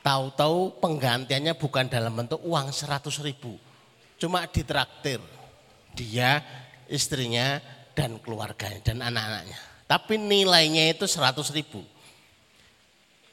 Tahu-tahu 0.00 0.80
penggantiannya 0.80 1.52
bukan 1.60 1.92
dalam 1.92 2.16
bentuk 2.16 2.40
uang 2.40 2.72
100 2.72 3.04
ribu 3.20 3.65
cuma 4.16 4.48
ditraktir 4.48 5.20
dia, 5.96 6.44
istrinya, 6.88 7.60
dan 7.96 8.20
keluarganya 8.20 8.80
dan 8.84 9.00
anak-anaknya. 9.00 9.58
Tapi 9.88 10.20
nilainya 10.20 10.92
itu 10.92 11.08
100 11.08 11.40
ribu. 11.56 11.80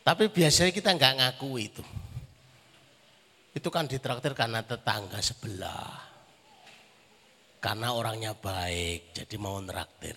Tapi 0.04 0.32
biasanya 0.32 0.72
kita 0.72 0.96
nggak 0.96 1.16
ngaku 1.20 1.52
itu. 1.60 1.84
Itu 3.54 3.68
kan 3.68 3.86
ditraktir 3.86 4.32
karena 4.32 4.63
tetangga 4.63 5.20
sebelah. 5.20 6.13
Karena 7.60 7.96
orangnya 7.96 8.36
baik, 8.36 9.16
jadi 9.16 9.36
mau 9.40 9.60
neraktir. 9.60 10.16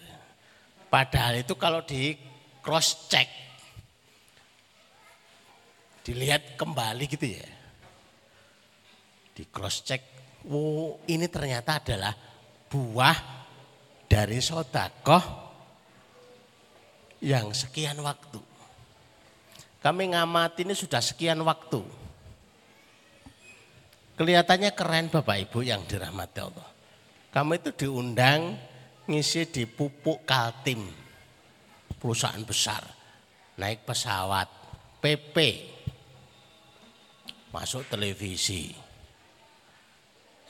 Padahal 0.90 1.42
itu 1.42 1.54
kalau 1.54 1.82
di 1.86 2.14
cross 2.62 3.06
check, 3.06 3.30
dilihat 6.02 6.58
kembali 6.58 7.04
gitu 7.06 7.26
ya. 7.26 7.46
Di 9.36 9.46
cross 9.46 9.86
check 9.86 10.15
oh 10.50 11.02
ini 11.10 11.26
ternyata 11.26 11.82
adalah 11.82 12.14
buah 12.70 13.18
dari 14.06 14.38
sodakoh 14.38 15.24
yang 17.22 17.50
sekian 17.50 17.98
waktu. 18.02 18.38
Kami 19.82 20.14
ngamati 20.14 20.66
ini 20.66 20.74
sudah 20.74 20.98
sekian 20.98 21.38
waktu. 21.46 21.82
Kelihatannya 24.16 24.72
keren 24.72 25.12
Bapak 25.12 25.36
Ibu 25.46 25.60
yang 25.60 25.84
dirahmati 25.84 26.40
Allah. 26.40 26.68
Kamu 27.30 27.52
itu 27.60 27.70
diundang 27.76 28.56
ngisi 29.04 29.44
di 29.52 29.68
pupuk 29.68 30.24
Kaltim, 30.24 30.88
perusahaan 32.00 32.40
besar, 32.40 32.80
naik 33.60 33.84
pesawat, 33.84 34.48
PP, 35.04 35.36
masuk 37.52 37.84
televisi 37.92 38.85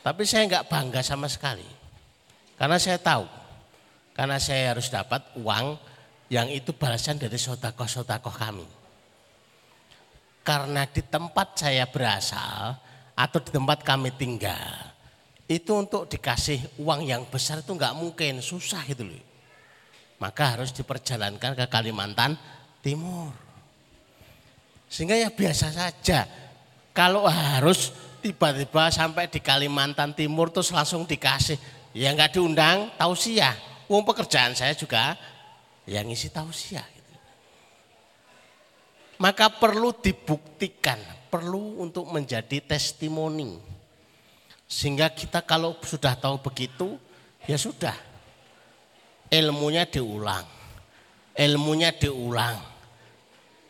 tapi 0.06 0.22
saya 0.22 0.46
nggak 0.46 0.70
bangga 0.70 1.02
sama 1.02 1.26
sekali. 1.26 1.66
Karena 2.54 2.78
saya 2.78 2.94
tahu, 3.02 3.26
karena 4.14 4.38
saya 4.38 4.70
harus 4.70 4.86
dapat 4.86 5.18
uang 5.34 5.74
yang 6.30 6.46
itu 6.46 6.70
balasan 6.70 7.18
dari 7.18 7.34
sotakoh-sotakoh 7.34 8.30
kami. 8.30 8.62
Karena 10.46 10.86
di 10.86 11.02
tempat 11.02 11.58
saya 11.58 11.90
berasal 11.90 12.78
atau 13.18 13.38
di 13.42 13.50
tempat 13.50 13.82
kami 13.82 14.14
tinggal, 14.14 14.94
itu 15.50 15.74
untuk 15.74 16.06
dikasih 16.06 16.78
uang 16.78 17.02
yang 17.02 17.26
besar 17.26 17.66
itu 17.66 17.74
nggak 17.74 17.98
mungkin, 17.98 18.38
susah 18.38 18.86
gitu 18.86 19.10
loh. 19.10 19.24
Maka 20.22 20.54
harus 20.54 20.70
diperjalankan 20.70 21.58
ke 21.58 21.66
Kalimantan 21.66 22.38
Timur. 22.78 23.34
Sehingga 24.86 25.18
ya 25.18 25.34
biasa 25.34 25.74
saja. 25.74 26.30
Kalau 26.94 27.26
harus 27.26 28.05
tiba-tiba 28.26 28.90
sampai 28.90 29.30
di 29.30 29.38
Kalimantan 29.38 30.10
Timur 30.10 30.50
terus 30.50 30.74
langsung 30.74 31.06
dikasih. 31.06 31.54
Ya 31.94 32.10
nggak 32.10 32.34
diundang 32.34 32.90
tausiah. 32.98 33.54
Wong 33.86 34.02
pekerjaan 34.02 34.58
saya 34.58 34.74
juga 34.74 35.14
yang 35.86 36.10
ngisi 36.10 36.34
tausiah. 36.34 36.82
Gitu. 36.82 37.14
Maka 39.22 39.46
perlu 39.46 39.94
dibuktikan, 39.94 40.98
perlu 41.30 41.78
untuk 41.78 42.10
menjadi 42.10 42.58
testimoni. 42.66 43.62
Sehingga 44.66 45.14
kita 45.14 45.46
kalau 45.46 45.78
sudah 45.78 46.18
tahu 46.18 46.42
begitu, 46.42 46.98
ya 47.46 47.54
sudah. 47.54 47.94
Ilmunya 49.30 49.86
diulang. 49.86 50.46
Ilmunya 51.38 51.94
diulang. 51.94 52.58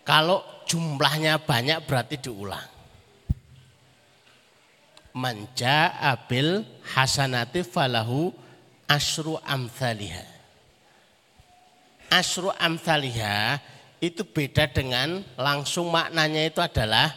Kalau 0.01 0.65
jumlahnya 0.65 1.45
banyak 1.45 1.85
berarti 1.85 2.17
diulang 2.17 2.76
manja 5.17 5.97
abil 5.97 6.61
hasanati 6.93 7.65
falahu 7.65 8.29
asru 8.85 9.41
amthaliha. 9.41 10.21
Asru 12.13 12.53
amthaliha 12.53 13.57
itu 14.05 14.23
beda 14.29 14.69
dengan 14.69 15.25
langsung 15.41 15.89
maknanya 15.89 16.53
itu 16.53 16.61
adalah 16.61 17.11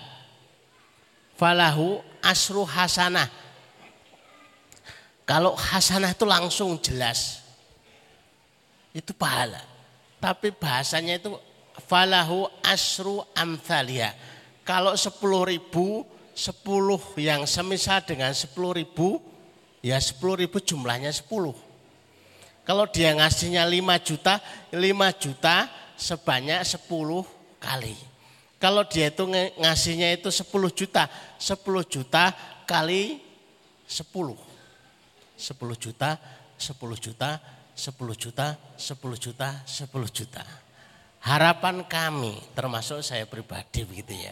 falahu 1.35 1.99
asru 2.23 2.63
hasanah. 2.63 3.27
Kalau 5.27 5.53
hasanah 5.53 6.15
itu 6.15 6.25
langsung 6.25 6.79
jelas. 6.79 7.43
Itu 8.95 9.13
pahala. 9.13 9.61
Tapi 10.17 10.49
bahasanya 10.55 11.21
itu 11.21 11.37
falahu 11.85 12.49
asru 12.65 13.21
amthaliha. 13.37 14.15
Kalau 14.65 14.97
sepuluh 14.97 15.45
ribu 15.45 16.01
10 16.39 17.19
yang 17.19 17.43
semisal 17.43 17.99
dengan 18.07 18.31
10 18.31 18.55
ribu, 18.71 19.19
ya 19.83 19.99
10 19.99 20.39
ribu 20.39 20.63
jumlahnya 20.63 21.11
10. 21.11 21.27
Kalau 22.63 22.85
dia 22.87 23.11
ngasihnya 23.11 23.67
5 23.67 23.99
juta, 23.99 24.39
5 24.71 25.11
juta 25.19 25.67
sebanyak 25.99 26.63
10 26.63 27.27
kali. 27.59 27.91
Kalau 28.55 28.87
dia 28.87 29.11
itu 29.11 29.27
ngasihnya 29.59 30.15
itu 30.15 30.31
10 30.31 30.71
juta, 30.71 31.11
10 31.35 31.83
juta 31.83 32.31
kali 32.63 33.19
10. 33.83 34.39
10 35.35 35.75
juta, 35.75 36.09
10 36.55 36.95
juta, 36.95 37.29
10 37.75 38.15
juta, 38.15 38.47
10 38.79 39.19
juta, 39.19 39.47
10 39.67 40.07
juta. 40.07 40.43
Harapan 41.19 41.83
kami 41.83 42.39
termasuk 42.55 43.03
saya 43.03 43.27
pribadi 43.27 43.83
begitu 43.83 44.15
ya 44.15 44.31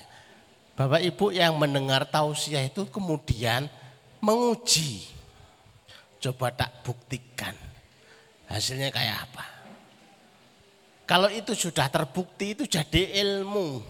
Bapak 0.78 1.02
Ibu 1.02 1.34
yang 1.34 1.58
mendengar 1.58 2.06
tausiah 2.06 2.62
itu 2.62 2.86
kemudian 2.94 3.66
menguji. 4.22 5.10
Coba 6.22 6.54
tak 6.54 6.86
buktikan. 6.86 7.58
Hasilnya 8.46 8.94
kayak 8.94 9.18
apa? 9.26 9.46
Kalau 11.10 11.34
itu 11.34 11.58
sudah 11.58 11.90
terbukti 11.90 12.54
itu 12.54 12.70
jadi 12.70 13.26
ilmu. 13.26 13.82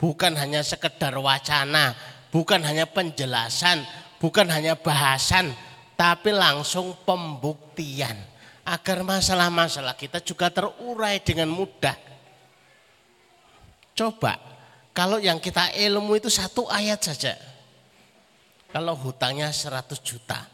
Bukan 0.00 0.32
hanya 0.40 0.64
sekedar 0.64 1.12
wacana, 1.20 1.92
bukan 2.32 2.64
hanya 2.64 2.88
penjelasan, 2.88 3.84
bukan 4.16 4.48
hanya 4.48 4.72
bahasan, 4.72 5.52
tapi 6.00 6.32
langsung 6.32 6.96
pembuktian. 7.04 8.16
Agar 8.64 9.04
masalah-masalah 9.04 9.94
kita 10.00 10.24
juga 10.24 10.48
terurai 10.48 11.20
dengan 11.20 11.52
mudah. 11.52 11.94
Coba, 13.92 14.51
kalau 14.92 15.16
yang 15.16 15.40
kita 15.40 15.72
ilmu 15.72 16.20
itu 16.20 16.28
satu 16.28 16.68
ayat 16.68 17.00
saja. 17.00 17.32
Kalau 18.72 18.96
hutangnya 18.96 19.52
100 19.52 20.00
juta, 20.00 20.48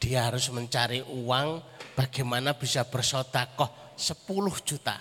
dia 0.00 0.28
harus 0.28 0.48
mencari 0.52 1.04
uang 1.04 1.60
bagaimana 1.96 2.56
bisa 2.56 2.84
bersodakoh 2.84 3.96
10 3.96 4.28
juta. 4.64 4.96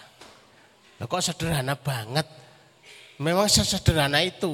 Loh 1.00 1.08
kok 1.08 1.24
sederhana 1.24 1.76
banget. 1.76 2.28
Memang 3.20 3.48
sesederhana 3.52 4.24
itu. 4.24 4.52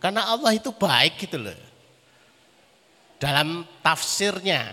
Karena 0.00 0.32
Allah 0.32 0.56
itu 0.56 0.72
baik 0.72 1.28
gitu 1.28 1.40
loh. 1.40 1.56
Dalam 3.20 3.68
tafsirnya 3.84 4.72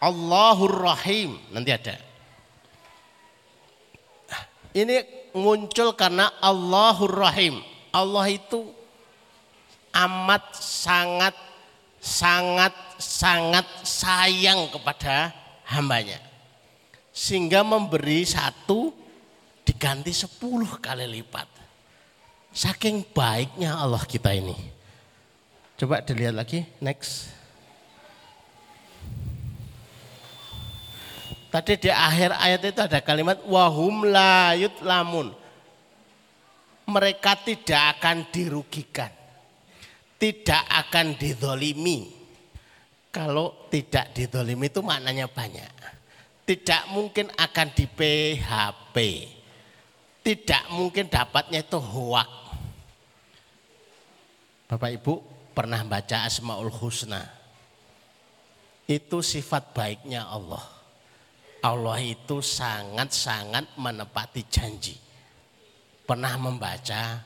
Allahur 0.00 0.92
Rahim 0.92 1.40
nanti 1.52 1.72
ada. 1.72 1.96
Ini 4.76 5.32
muncul 5.32 5.96
karena 5.96 6.36
Allahur 6.40 7.12
Rahim. 7.12 7.64
Allah 7.94 8.26
itu 8.28 8.68
amat 9.92 10.44
sangat 10.54 11.34
sangat 11.98 12.74
sangat 12.98 13.66
sayang 13.82 14.70
kepada 14.70 15.34
hambanya. 15.66 16.18
Sehingga 17.10 17.66
memberi 17.66 18.22
satu 18.22 18.94
diganti 19.66 20.14
sepuluh 20.14 20.78
kali 20.78 21.04
lipat. 21.18 21.50
Saking 22.54 23.04
baiknya 23.10 23.74
Allah 23.76 24.02
kita 24.06 24.32
ini. 24.32 24.54
Coba 25.78 26.02
dilihat 26.02 26.34
lagi, 26.34 26.66
next. 26.82 27.30
Tadi 31.48 31.80
di 31.80 31.88
akhir 31.88 32.34
ayat 32.34 32.60
itu 32.66 32.80
ada 32.82 32.98
kalimat 33.00 33.40
wahum 33.46 34.04
layut 34.04 34.74
lamun. 34.84 35.32
Mereka 36.88 37.44
tidak 37.44 38.00
akan 38.00 38.32
dirugikan 38.32 39.18
tidak 40.18 40.66
akan 40.66 41.14
didolimi. 41.14 42.10
Kalau 43.08 43.70
tidak 43.72 44.12
didolimi 44.12 44.68
itu 44.68 44.82
maknanya 44.84 45.30
banyak. 45.30 45.72
Tidak 46.44 46.92
mungkin 46.92 47.30
akan 47.32 47.68
di 47.72 47.86
PHP. 47.88 48.96
Tidak 50.20 50.62
mungkin 50.74 51.08
dapatnya 51.08 51.64
itu 51.64 51.78
hoak. 51.80 52.30
Bapak 54.68 54.90
Ibu 55.00 55.14
pernah 55.56 55.80
baca 55.88 56.28
Asmaul 56.28 56.68
Husna. 56.68 57.24
Itu 58.84 59.24
sifat 59.24 59.72
baiknya 59.72 60.28
Allah. 60.28 60.66
Allah 61.64 61.98
itu 62.04 62.44
sangat-sangat 62.44 63.78
menepati 63.80 64.42
janji. 64.50 65.07
Pernah 66.08 66.40
membaca 66.40 67.20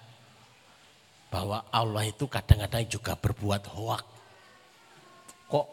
bahwa 1.31 1.62
Allah 1.71 2.05
itu 2.11 2.27
kadang-kadang 2.27 2.83
juga 2.90 3.14
berbuat 3.14 3.62
hoak. 3.71 4.03
Kok 5.47 5.66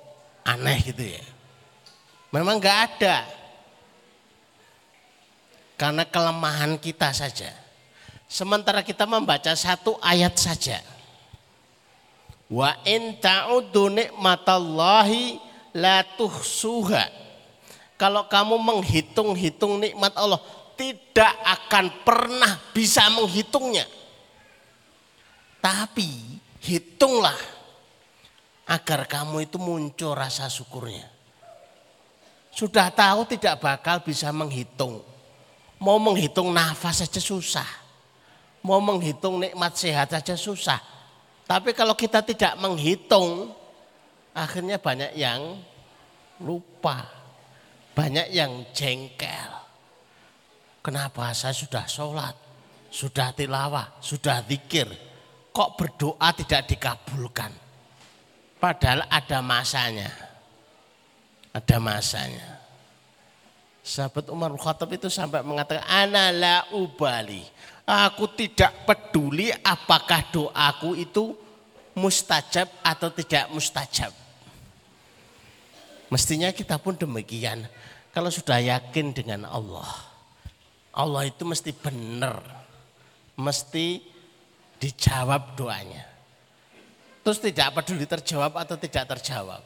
aneh 0.45 0.77
gitu 0.85 1.03
ya? 1.17 1.25
Memang 2.29 2.61
nggak 2.61 2.79
ada. 2.85 3.25
Karena 5.73 6.05
kelemahan 6.05 6.77
kita 6.77 7.09
saja. 7.09 7.49
Sementara 8.29 8.85
kita 8.85 9.09
membaca 9.09 9.49
satu 9.57 9.97
ayat 10.05 10.37
saja. 10.37 10.77
Wa 12.45 12.77
in 12.85 13.17
ta'udu 13.17 13.89
nikmatallahi 13.89 15.41
la 15.73 16.05
tuhsuha. 16.05 17.09
Kalau 17.99 18.29
kamu 18.31 18.55
menghitung-hitung 18.63 19.81
nikmat 19.81 20.15
Allah, 20.15 20.39
tidak 20.79 21.33
akan 21.43 22.07
pernah 22.07 22.55
bisa 22.71 23.11
menghitungnya. 23.11 23.83
Tapi 25.59 26.39
hitunglah 26.63 27.35
agar 28.63 29.03
kamu 29.03 29.43
itu 29.43 29.59
muncul 29.59 30.15
rasa 30.15 30.47
syukurnya. 30.47 31.03
Sudah 32.55 32.87
tahu 32.95 33.27
tidak 33.27 33.59
bakal 33.59 33.99
bisa 33.99 34.31
menghitung. 34.31 35.03
Mau 35.83 35.99
menghitung 35.99 36.55
nafas 36.55 37.03
saja 37.03 37.19
susah. 37.19 37.67
Mau 38.63 38.79
menghitung 38.79 39.35
nikmat 39.35 39.75
sehat 39.75 40.15
saja 40.15 40.39
susah. 40.39 40.79
Tapi 41.43 41.75
kalau 41.75 41.95
kita 41.95 42.23
tidak 42.23 42.55
menghitung, 42.55 43.51
akhirnya 44.31 44.79
banyak 44.79 45.11
yang 45.15 45.59
lupa. 46.39 47.03
Banyak 47.95 48.31
yang 48.31 48.63
jengkel. 48.71 49.68
Kenapa 50.79 51.35
saya 51.35 51.51
sudah 51.51 51.83
sholat, 51.85 52.35
sudah 52.87 53.35
tilawah, 53.35 53.99
sudah 53.99 54.39
zikir, 54.47 54.87
kok 55.51 55.75
berdoa 55.75 56.31
tidak 56.31 56.71
dikabulkan. 56.71 57.51
Padahal 58.59 59.03
ada 59.07 59.39
masanya. 59.43 60.11
Ada 61.51 61.77
masanya. 61.79 62.59
Sahabat 63.83 64.29
Umar 64.29 64.53
Khattab 64.55 64.91
itu 64.93 65.07
sampai 65.07 65.41
mengatakan, 65.41 65.83
Anala 65.87 66.67
ubali. 66.75 67.41
Aku 67.89 68.29
tidak 68.37 68.85
peduli 68.85 69.49
apakah 69.49 70.21
doaku 70.29 70.93
itu 70.93 71.33
mustajab 71.97 72.69
atau 72.85 73.09
tidak 73.09 73.49
mustajab. 73.49 74.13
Mestinya 76.13 76.53
kita 76.53 76.77
pun 76.77 76.93
demikian. 76.93 77.65
Kalau 78.13 78.29
sudah 78.29 78.61
yakin 78.61 79.09
dengan 79.09 79.49
Allah. 79.49 80.08
Allah 80.99 81.31
itu 81.31 81.47
mesti 81.47 81.71
benar. 81.71 82.43
Mesti 83.39 84.03
dijawab 84.83 85.55
doanya. 85.55 86.03
Terus 87.23 87.39
tidak 87.39 87.79
peduli 87.79 88.03
terjawab 88.03 88.59
atau 88.59 88.75
tidak 88.75 89.07
terjawab. 89.15 89.63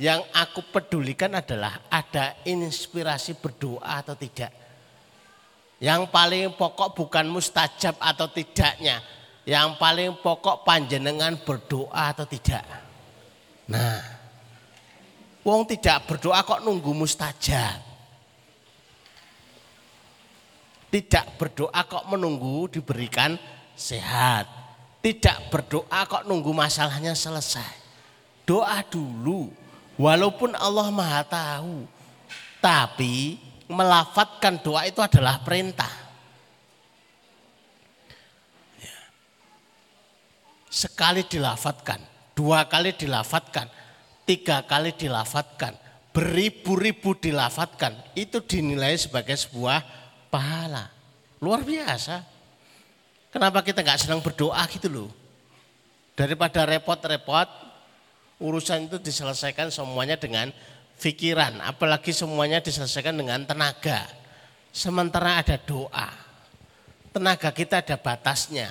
Yang 0.00 0.24
aku 0.32 0.64
pedulikan 0.72 1.36
adalah 1.36 1.84
ada 1.92 2.40
inspirasi 2.48 3.36
berdoa 3.36 4.00
atau 4.00 4.16
tidak. 4.16 4.48
Yang 5.76 6.08
paling 6.08 6.56
pokok 6.56 6.96
bukan 6.96 7.28
mustajab 7.28 8.00
atau 8.00 8.32
tidaknya. 8.32 9.00
Yang 9.44 9.76
paling 9.76 10.10
pokok 10.24 10.64
panjenengan 10.64 11.36
berdoa 11.44 12.16
atau 12.16 12.24
tidak. 12.24 12.64
Nah, 13.68 14.00
wong 15.44 15.68
tidak 15.68 16.08
berdoa 16.08 16.40
kok 16.48 16.64
nunggu 16.64 16.96
mustajab. 16.96 17.89
Tidak 20.90 21.38
berdoa 21.38 21.86
kok 21.86 22.10
menunggu 22.10 22.66
diberikan 22.66 23.38
sehat. 23.78 24.50
Tidak 25.00 25.48
berdoa 25.48 26.04
kok 26.10 26.26
nunggu 26.26 26.50
masalahnya 26.50 27.14
selesai. 27.14 27.78
Doa 28.42 28.82
dulu. 28.84 29.48
Walaupun 29.94 30.58
Allah 30.58 30.90
maha 30.90 31.22
tahu. 31.22 31.86
Tapi 32.60 33.38
melafatkan 33.70 34.58
doa 34.60 34.82
itu 34.84 34.98
adalah 34.98 35.40
perintah. 35.46 35.88
Ya. 38.82 38.98
Sekali 40.68 41.22
dilafatkan, 41.24 42.02
dua 42.34 42.66
kali 42.66 42.92
dilafatkan, 42.92 43.70
tiga 44.26 44.66
kali 44.66 44.90
dilafatkan, 44.92 45.78
beribu-ribu 46.10 47.14
dilafatkan. 47.16 47.94
Itu 48.18 48.42
dinilai 48.42 48.98
sebagai 48.98 49.38
sebuah 49.38 49.99
pahala. 50.30 50.88
Luar 51.42 51.66
biasa. 51.66 52.22
Kenapa 53.30 53.62
kita 53.62 53.82
nggak 53.82 54.06
senang 54.06 54.22
berdoa 54.22 54.62
gitu 54.70 54.88
loh? 54.90 55.10
Daripada 56.14 56.66
repot-repot, 56.66 57.48
urusan 58.42 58.90
itu 58.90 58.98
diselesaikan 58.98 59.70
semuanya 59.70 60.18
dengan 60.18 60.50
pikiran, 60.98 61.62
apalagi 61.62 62.10
semuanya 62.10 62.58
diselesaikan 62.58 63.14
dengan 63.14 63.46
tenaga. 63.46 64.04
Sementara 64.70 65.42
ada 65.42 65.56
doa, 65.58 66.10
tenaga 67.10 67.50
kita 67.50 67.82
ada 67.82 67.96
batasnya, 67.98 68.70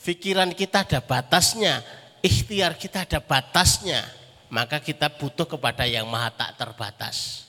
pikiran 0.00 0.52
kita 0.52 0.84
ada 0.84 1.00
batasnya, 1.00 1.80
ikhtiar 2.20 2.76
kita 2.76 3.04
ada 3.08 3.20
batasnya, 3.20 4.04
maka 4.48 4.80
kita 4.80 5.08
butuh 5.12 5.48
kepada 5.48 5.84
yang 5.88 6.08
maha 6.08 6.32
tak 6.32 6.56
terbatas. 6.56 7.47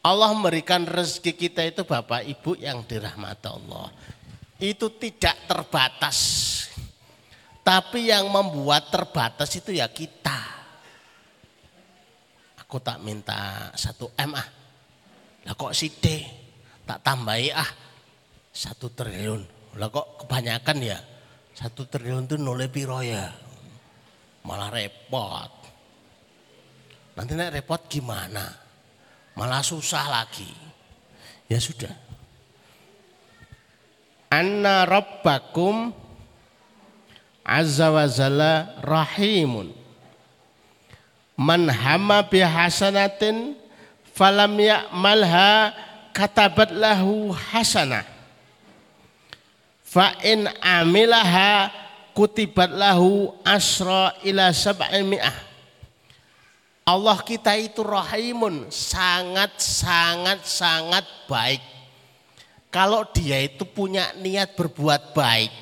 Allah 0.00 0.32
memberikan 0.32 0.88
rezeki 0.88 1.32
kita 1.36 1.60
itu 1.68 1.84
Bapak 1.84 2.24
Ibu 2.24 2.56
yang 2.56 2.80
dirahmati 2.88 3.48
Allah 3.52 3.92
itu 4.60 4.92
tidak 5.00 5.48
terbatas. 5.48 6.18
Tapi 7.60 8.08
yang 8.08 8.28
membuat 8.28 8.88
terbatas 8.88 9.52
itu 9.56 9.76
ya 9.76 9.88
kita. 9.88 10.40
Aku 12.64 12.80
tak 12.80 13.00
minta 13.04 13.72
satu 13.76 14.12
M 14.16 14.32
ah. 14.36 14.48
Lah 15.44 15.56
kok 15.56 15.72
D 15.72 16.06
tak 16.84 17.00
tambahi 17.04 17.48
ah 17.52 17.70
satu 18.52 18.92
triliun. 18.92 19.44
Lah 19.76 19.88
kok 19.92 20.24
kebanyakan 20.24 20.78
ya 20.80 20.98
satu 21.52 21.84
triliun 21.88 22.24
itu 22.24 22.36
nolnya 22.40 22.68
piro 22.72 23.00
ya. 23.04 23.28
malah 24.40 24.72
repot. 24.72 25.52
Nanti 27.12 27.36
nek 27.36 27.60
repot 27.60 27.84
gimana? 27.92 28.69
Malah 29.34 29.62
susah 29.62 30.06
lagi. 30.10 30.48
Ya 31.50 31.58
sudah. 31.58 31.90
Anna 34.30 34.86
rabbakum 34.86 35.90
azza 37.42 37.90
wa 37.90 38.06
zalla 38.06 38.78
rahimun. 38.86 39.74
Man 41.40 41.66
hamma 41.66 42.22
bihasanatin 42.22 43.58
falam 44.14 44.54
ya'malha 44.54 45.74
katabat 46.14 46.70
lahu 46.70 47.34
hasanah. 47.34 48.06
Fa 49.82 50.14
in 50.22 50.46
amilaha 50.62 51.74
kutibat 52.14 52.70
lahu 52.70 53.34
asra 53.42 54.14
ila 54.22 54.54
sab'i 54.54 55.02
mi'ah 55.02 55.49
Allah 56.90 57.22
kita 57.22 57.54
itu 57.54 57.86
rahimun, 57.86 58.66
sangat 58.66 59.62
sangat 59.62 60.42
sangat 60.42 61.06
baik. 61.30 61.62
Kalau 62.66 63.06
dia 63.14 63.38
itu 63.46 63.62
punya 63.62 64.10
niat 64.18 64.58
berbuat 64.58 65.14
baik, 65.14 65.54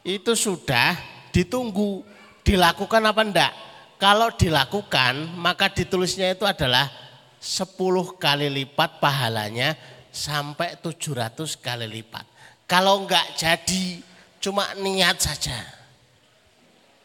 itu 0.00 0.32
sudah 0.32 0.96
ditunggu 1.28 2.00
dilakukan 2.40 3.04
apa 3.04 3.20
enggak? 3.20 3.52
Kalau 4.00 4.32
dilakukan, 4.32 5.36
maka 5.36 5.68
ditulisnya 5.68 6.32
itu 6.32 6.48
adalah 6.48 6.88
10 7.36 7.76
kali 8.16 8.48
lipat 8.48 8.96
pahalanya 8.96 9.76
sampai 10.08 10.80
700 10.80 11.36
kali 11.60 11.84
lipat. 11.84 12.24
Kalau 12.64 13.04
enggak 13.04 13.28
jadi, 13.36 14.00
cuma 14.40 14.72
niat 14.80 15.20
saja 15.20 15.81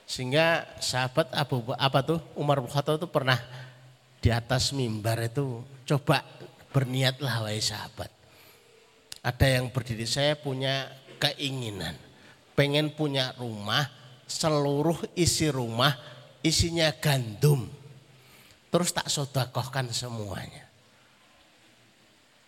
sehingga 0.08 0.64
sahabat 0.80 1.36
Abu 1.36 1.68
apa 1.76 2.00
tuh 2.00 2.24
Umar 2.40 2.64
bin 2.64 2.72
Khattab 2.72 3.04
itu 3.04 3.12
pernah 3.12 3.36
di 4.24 4.32
atas 4.32 4.72
mimbar 4.72 5.20
itu 5.20 5.62
coba 5.84 6.24
berniatlah 6.72 7.44
wahai 7.44 7.60
sahabat. 7.60 8.08
Ada 9.20 9.60
yang 9.60 9.68
berdiri 9.68 10.08
saya 10.08 10.40
punya 10.40 10.88
keinginan 11.20 12.08
pengen 12.58 12.90
punya 12.90 13.38
rumah 13.38 13.86
seluruh 14.26 15.14
isi 15.14 15.54
rumah 15.54 15.94
isinya 16.42 16.90
gandum. 16.98 17.70
Terus 18.74 18.90
tak 18.92 19.08
sodakohkan 19.14 19.94
semuanya. 19.94 20.66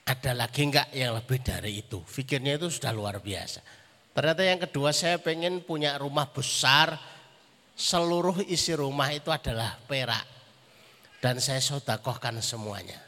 Ada 0.09 0.33
lagi 0.33 0.65
enggak 0.65 0.89
yang 0.89 1.13
lebih 1.13 1.37
dari 1.45 1.85
itu? 1.85 2.01
Fikirnya 2.01 2.57
itu 2.57 2.73
sudah 2.73 2.89
luar 2.89 3.21
biasa. 3.21 3.61
Ternyata 4.09 4.41
yang 4.41 4.59
kedua 4.65 4.89
saya 4.89 5.21
pengen 5.21 5.61
punya 5.61 5.95
rumah 6.01 6.25
besar 6.33 6.97
seluruh 7.79 8.43
isi 8.43 8.75
rumah 8.75 9.07
itu 9.15 9.31
adalah 9.31 9.79
perak. 9.87 10.27
Dan 11.23 11.39
saya 11.39 11.63
sodakohkan 11.63 12.35
semuanya. 12.43 12.99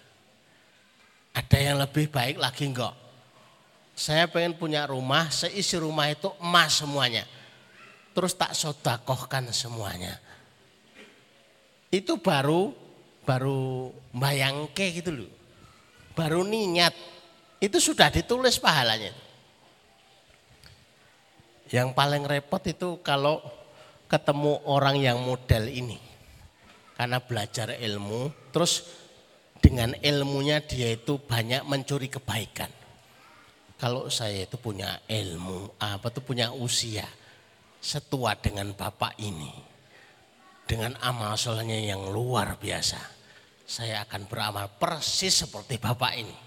Ada 1.36 1.58
yang 1.60 1.78
lebih 1.80 2.12
baik 2.12 2.40
lagi 2.40 2.68
enggak? 2.68 2.96
Saya 3.96 4.28
pengen 4.32 4.56
punya 4.56 4.88
rumah, 4.88 5.32
seisi 5.32 5.76
rumah 5.80 6.12
itu 6.12 6.32
emas 6.40 6.80
semuanya. 6.80 7.24
Terus 8.12 8.36
tak 8.36 8.52
sodakohkan 8.52 9.48
semuanya. 9.52 10.20
Itu 11.92 12.20
baru 12.20 12.76
baru 13.24 13.92
bayangke 14.12 14.92
gitu 14.92 15.12
loh. 15.24 15.32
Baru 16.16 16.44
niat. 16.44 16.92
Itu 17.64 17.80
sudah 17.80 18.12
ditulis 18.12 18.60
pahalanya. 18.60 19.16
Yang 21.72 21.96
paling 21.96 22.28
repot 22.28 22.60
itu 22.68 23.00
kalau 23.00 23.40
ketemu 24.12 24.68
orang 24.68 25.00
yang 25.00 25.24
model 25.24 25.72
ini. 25.72 25.96
Karena 27.00 27.24
belajar 27.24 27.80
ilmu, 27.80 28.52
terus 28.52 28.84
dengan 29.64 29.96
ilmunya 30.04 30.60
dia 30.60 30.92
itu 30.92 31.16
banyak 31.16 31.64
mencuri 31.64 32.12
kebaikan. 32.12 32.68
Kalau 33.80 34.12
saya 34.12 34.46
itu 34.46 34.60
punya 34.60 35.00
ilmu, 35.08 35.80
apa 35.80 36.12
tuh 36.12 36.22
punya 36.22 36.52
usia 36.52 37.08
setua 37.80 38.36
dengan 38.38 38.76
bapak 38.76 39.18
ini. 39.24 39.50
Dengan 40.68 40.94
amal 41.02 41.40
solehnya 41.40 41.80
yang 41.96 42.12
luar 42.12 42.60
biasa. 42.60 43.00
Saya 43.66 44.04
akan 44.04 44.28
beramal 44.28 44.68
persis 44.76 45.48
seperti 45.48 45.80
bapak 45.82 46.14
ini. 46.20 46.38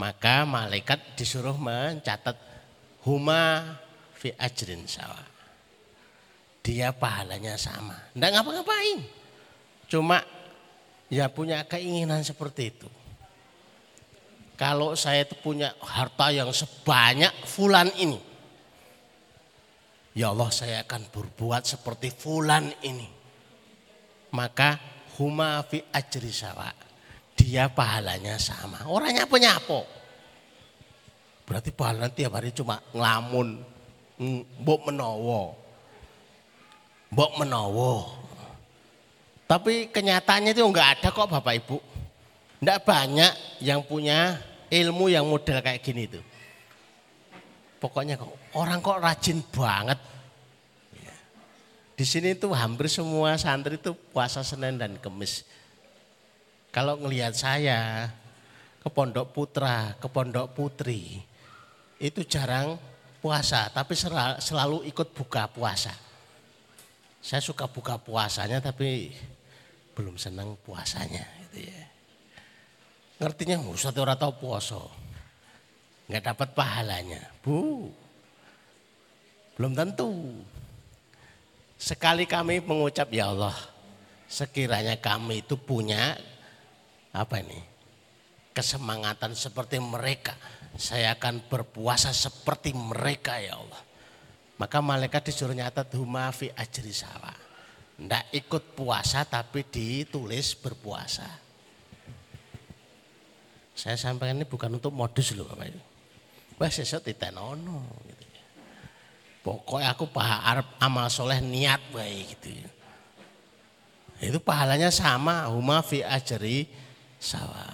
Maka 0.00 0.48
malaikat 0.48 1.14
disuruh 1.14 1.54
mencatat 1.54 2.36
huma 3.06 3.78
fi 4.16 4.34
ajrin 4.34 4.84
sawah 4.84 5.35
dia 6.66 6.90
pahalanya 6.90 7.54
sama. 7.54 7.94
Tidak 8.10 8.30
ngapa-ngapain. 8.34 8.98
Cuma 9.86 10.18
ya 11.06 11.30
punya 11.30 11.62
keinginan 11.62 12.26
seperti 12.26 12.74
itu. 12.74 12.90
Kalau 14.58 14.98
saya 14.98 15.22
itu 15.22 15.38
punya 15.38 15.70
harta 15.78 16.34
yang 16.34 16.50
sebanyak 16.50 17.30
fulan 17.46 17.86
ini. 17.94 18.18
Ya 20.18 20.34
Allah 20.34 20.50
saya 20.50 20.82
akan 20.82 21.06
berbuat 21.14 21.62
seperti 21.70 22.10
fulan 22.10 22.74
ini. 22.82 23.06
Maka 24.34 24.74
huma 25.22 25.62
fi 25.70 25.86
ajri 25.94 26.34
sawa. 26.34 26.74
Dia 27.36 27.70
pahalanya 27.70 28.42
sama. 28.42 28.90
Orangnya 28.90 29.28
punya 29.30 29.54
apa? 29.54 29.86
Berarti 31.46 31.70
pahalanya 31.70 32.10
tiap 32.10 32.34
hari 32.34 32.50
cuma 32.50 32.82
ngelamun. 32.90 33.62
Mbok 34.18 34.88
menowo 34.88 35.65
mbok 37.12 37.42
menowo. 37.42 38.12
Tapi 39.46 39.94
kenyataannya 39.94 40.50
itu 40.50 40.62
enggak 40.66 40.98
ada 40.98 41.08
kok 41.14 41.30
Bapak 41.30 41.54
Ibu. 41.62 41.78
Enggak 42.58 42.82
banyak 42.82 43.32
yang 43.62 43.86
punya 43.86 44.42
ilmu 44.66 45.06
yang 45.06 45.22
model 45.22 45.62
kayak 45.62 45.82
gini 45.86 46.10
itu. 46.10 46.18
Pokoknya 47.78 48.18
kok 48.18 48.34
orang 48.58 48.82
kok 48.82 48.98
rajin 48.98 49.38
banget. 49.54 50.00
Di 51.96 52.04
sini 52.04 52.36
tuh 52.36 52.52
hampir 52.52 52.92
semua 52.92 53.40
santri 53.40 53.80
itu 53.80 53.96
puasa 54.12 54.44
Senin 54.44 54.76
dan 54.76 55.00
Kemis. 55.00 55.48
Kalau 56.68 57.00
ngelihat 57.00 57.32
saya 57.32 58.12
ke 58.84 58.88
Pondok 58.92 59.32
Putra, 59.32 59.96
ke 59.96 60.04
Pondok 60.04 60.52
Putri, 60.52 61.24
itu 61.96 62.20
jarang 62.28 62.76
puasa, 63.24 63.72
tapi 63.72 63.96
selalu 64.44 64.84
ikut 64.84 65.08
buka 65.16 65.48
puasa. 65.48 66.05
Saya 67.26 67.42
suka 67.42 67.66
buka 67.66 67.98
puasanya 67.98 68.62
tapi 68.62 69.10
belum 69.98 70.14
senang 70.14 70.54
puasanya 70.62 71.26
gitu 71.42 71.66
ya. 71.66 71.82
Ngertinya 73.18 73.58
Ustaz 73.66 73.98
orang 73.98 74.14
tahu 74.14 74.46
puasa. 74.46 74.78
Nggak 76.06 76.22
dapat 76.22 76.48
pahalanya. 76.54 77.18
Bu. 77.42 77.90
Belum 79.58 79.74
tentu. 79.74 80.38
Sekali 81.74 82.30
kami 82.30 82.62
mengucap 82.62 83.10
ya 83.10 83.34
Allah, 83.34 83.58
sekiranya 84.30 84.94
kami 84.96 85.42
itu 85.42 85.58
punya 85.58 86.14
apa 87.10 87.42
ini? 87.42 87.76
kesemangatan 88.56 89.36
seperti 89.36 89.76
mereka. 89.76 90.32
Saya 90.80 91.12
akan 91.12 91.44
berpuasa 91.52 92.16
seperti 92.16 92.72
mereka 92.72 93.36
ya 93.36 93.60
Allah. 93.60 93.82
Maka 94.56 94.80
malaikat 94.80 95.28
disuruh 95.28 95.52
nyatat 95.52 95.92
huma 96.00 96.32
fi 96.32 96.48
ajri 96.56 96.92
sawa. 96.92 97.32
Ndak 97.96 98.32
ikut 98.32 98.76
puasa 98.76 99.24
tapi 99.24 99.64
ditulis 99.68 100.56
berpuasa. 100.56 101.28
Saya 103.76 103.96
sampaikan 104.00 104.40
ini 104.40 104.48
bukan 104.48 104.72
untuk 104.80 104.92
modus 104.96 105.36
loh 105.36 105.44
Bapak 105.52 105.68
Ibu. 105.68 105.82
Wah 106.56 106.72
sesat 106.72 107.04
ditenono 107.04 107.84
gitu. 108.08 108.24
Ya. 108.32 108.44
Pokoknya 109.44 109.92
aku 109.92 110.08
paha 110.08 110.48
Arab 110.48 110.66
amal 110.80 111.12
soleh 111.12 111.44
niat 111.44 111.80
baik 111.92 112.40
gitu. 112.40 112.56
Ya. 112.56 112.70
Itu 114.32 114.40
pahalanya 114.40 114.88
sama 114.88 115.52
huma 115.52 115.84
fi 115.84 116.00
ajri 116.00 116.64
sawa. 117.20 117.68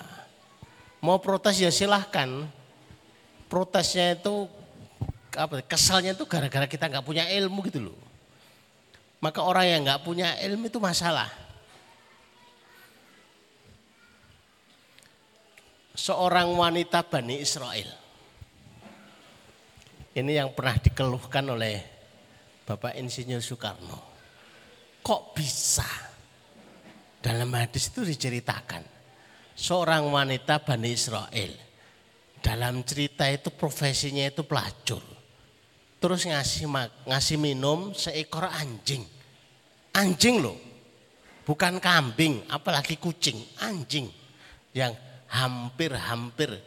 Mau 0.98 1.22
protes 1.22 1.62
ya 1.62 1.70
silahkan. 1.70 2.50
Protesnya 3.46 4.18
itu 4.18 4.50
apa 5.36 5.64
kesalnya 5.64 6.12
itu 6.12 6.28
gara-gara 6.28 6.68
kita 6.68 6.88
nggak 6.92 7.06
punya 7.06 7.24
ilmu 7.28 7.64
gitu 7.68 7.92
loh. 7.92 7.98
Maka 9.22 9.40
orang 9.46 9.66
yang 9.70 9.80
nggak 9.86 10.02
punya 10.02 10.34
ilmu 10.42 10.66
itu 10.66 10.82
masalah. 10.82 11.30
Seorang 15.94 16.50
wanita 16.56 17.04
Bani 17.06 17.38
Israel. 17.38 17.90
Ini 20.12 20.32
yang 20.44 20.52
pernah 20.52 20.76
dikeluhkan 20.76 21.44
oleh 21.48 21.80
Bapak 22.66 22.98
Insinyur 22.98 23.40
Soekarno. 23.40 24.00
Kok 25.00 25.22
bisa? 25.32 25.86
Dalam 27.22 27.48
hadis 27.54 27.88
itu 27.94 28.02
diceritakan. 28.02 28.82
Seorang 29.54 30.10
wanita 30.10 30.60
Bani 30.66 30.90
Israel. 30.90 31.52
Dalam 32.42 32.82
cerita 32.82 33.30
itu 33.30 33.54
profesinya 33.54 34.26
itu 34.26 34.42
pelacur 34.42 35.11
terus 36.02 36.26
ngasih 36.26 36.66
ngasih 37.06 37.38
minum 37.38 37.94
seekor 37.94 38.50
anjing. 38.50 39.06
Anjing 39.94 40.42
loh. 40.42 40.58
Bukan 41.46 41.78
kambing, 41.78 42.42
apalagi 42.50 42.98
kucing, 42.98 43.38
anjing 43.62 44.10
yang 44.74 44.94
hampir-hampir 45.30 46.58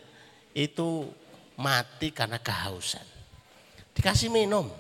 itu 0.56 1.12
mati 1.60 2.16
karena 2.16 2.40
kehausan. 2.40 3.04
Dikasih 3.96 4.32
minum. 4.32 4.72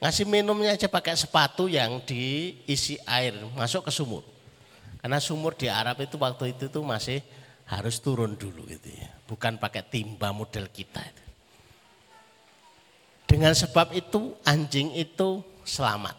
Ngasih 0.00 0.28
minumnya 0.28 0.76
aja 0.76 0.88
pakai 0.88 1.16
sepatu 1.16 1.68
yang 1.68 2.04
diisi 2.04 3.00
air 3.08 3.36
masuk 3.56 3.88
ke 3.88 3.92
sumur. 3.92 4.24
Karena 5.00 5.16
sumur 5.20 5.56
di 5.56 5.72
Arab 5.72 6.00
itu 6.04 6.20
waktu 6.20 6.52
itu 6.52 6.68
tuh 6.68 6.84
masih 6.84 7.24
harus 7.68 8.00
turun 8.04 8.36
dulu 8.36 8.68
gitu 8.68 8.92
ya. 8.92 9.08
Bukan 9.24 9.56
pakai 9.56 9.84
timba 9.88 10.36
model 10.36 10.68
kita 10.68 11.00
itu. 11.00 11.25
Dengan 13.26 13.52
sebab 13.52 13.90
itu 13.90 14.38
anjing 14.46 14.94
itu 14.94 15.42
selamat. 15.66 16.14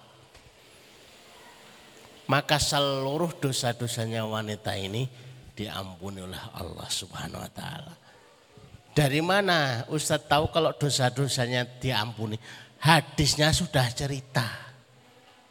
Maka 2.28 2.60
seluruh 2.60 3.32
dosa-dosanya 3.40 4.28
wanita 4.28 4.76
ini 4.76 5.08
diampuni 5.56 6.20
oleh 6.20 6.40
Allah 6.54 6.86
Subhanahu 6.92 7.40
wa 7.40 7.52
taala. 7.56 7.96
Dari 8.92 9.24
mana 9.24 9.88
Ustadz 9.88 10.28
tahu 10.28 10.52
kalau 10.52 10.76
dosa-dosanya 10.76 11.64
diampuni? 11.80 12.36
Hadisnya 12.84 13.56
sudah 13.56 13.88
cerita. 13.96 14.46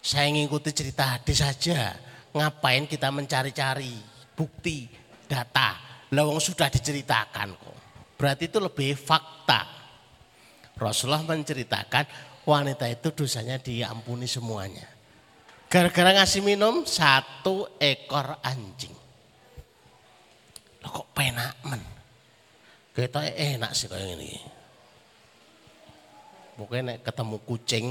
Saya 0.05 0.31
ngikuti 0.31 0.71
cerita 0.71 1.17
hadis 1.17 1.43
saja. 1.43 1.97
Ngapain 2.37 2.85
kita 2.85 3.09
mencari-cari 3.09 3.97
bukti, 4.37 4.87
data. 5.25 5.79
Lawang 6.15 6.39
sudah 6.39 6.71
diceritakan 6.71 7.57
kok. 7.57 7.79
Berarti 8.15 8.47
itu 8.47 8.59
lebih 8.63 8.95
fakta. 8.95 9.76
Rasulullah 10.77 11.25
menceritakan 11.25 12.05
wanita 12.45 12.85
itu 12.87 13.09
dosanya 13.17 13.57
diampuni 13.57 14.29
semuanya. 14.29 14.85
Gara-gara 15.67 16.15
ngasih 16.23 16.45
minum 16.47 16.87
satu 16.87 17.81
ekor 17.81 18.39
anjing. 18.45 18.95
Loh 20.85 20.91
kok 20.93 21.11
penak 21.17 21.59
men? 21.67 21.83
Kita 22.95 23.25
enak 23.25 23.73
sih 23.75 23.91
kayak 23.91 24.15
ini. 24.15 24.33
Pokoknya 26.57 26.97
ketemu 27.05 27.37
kucing 27.45 27.87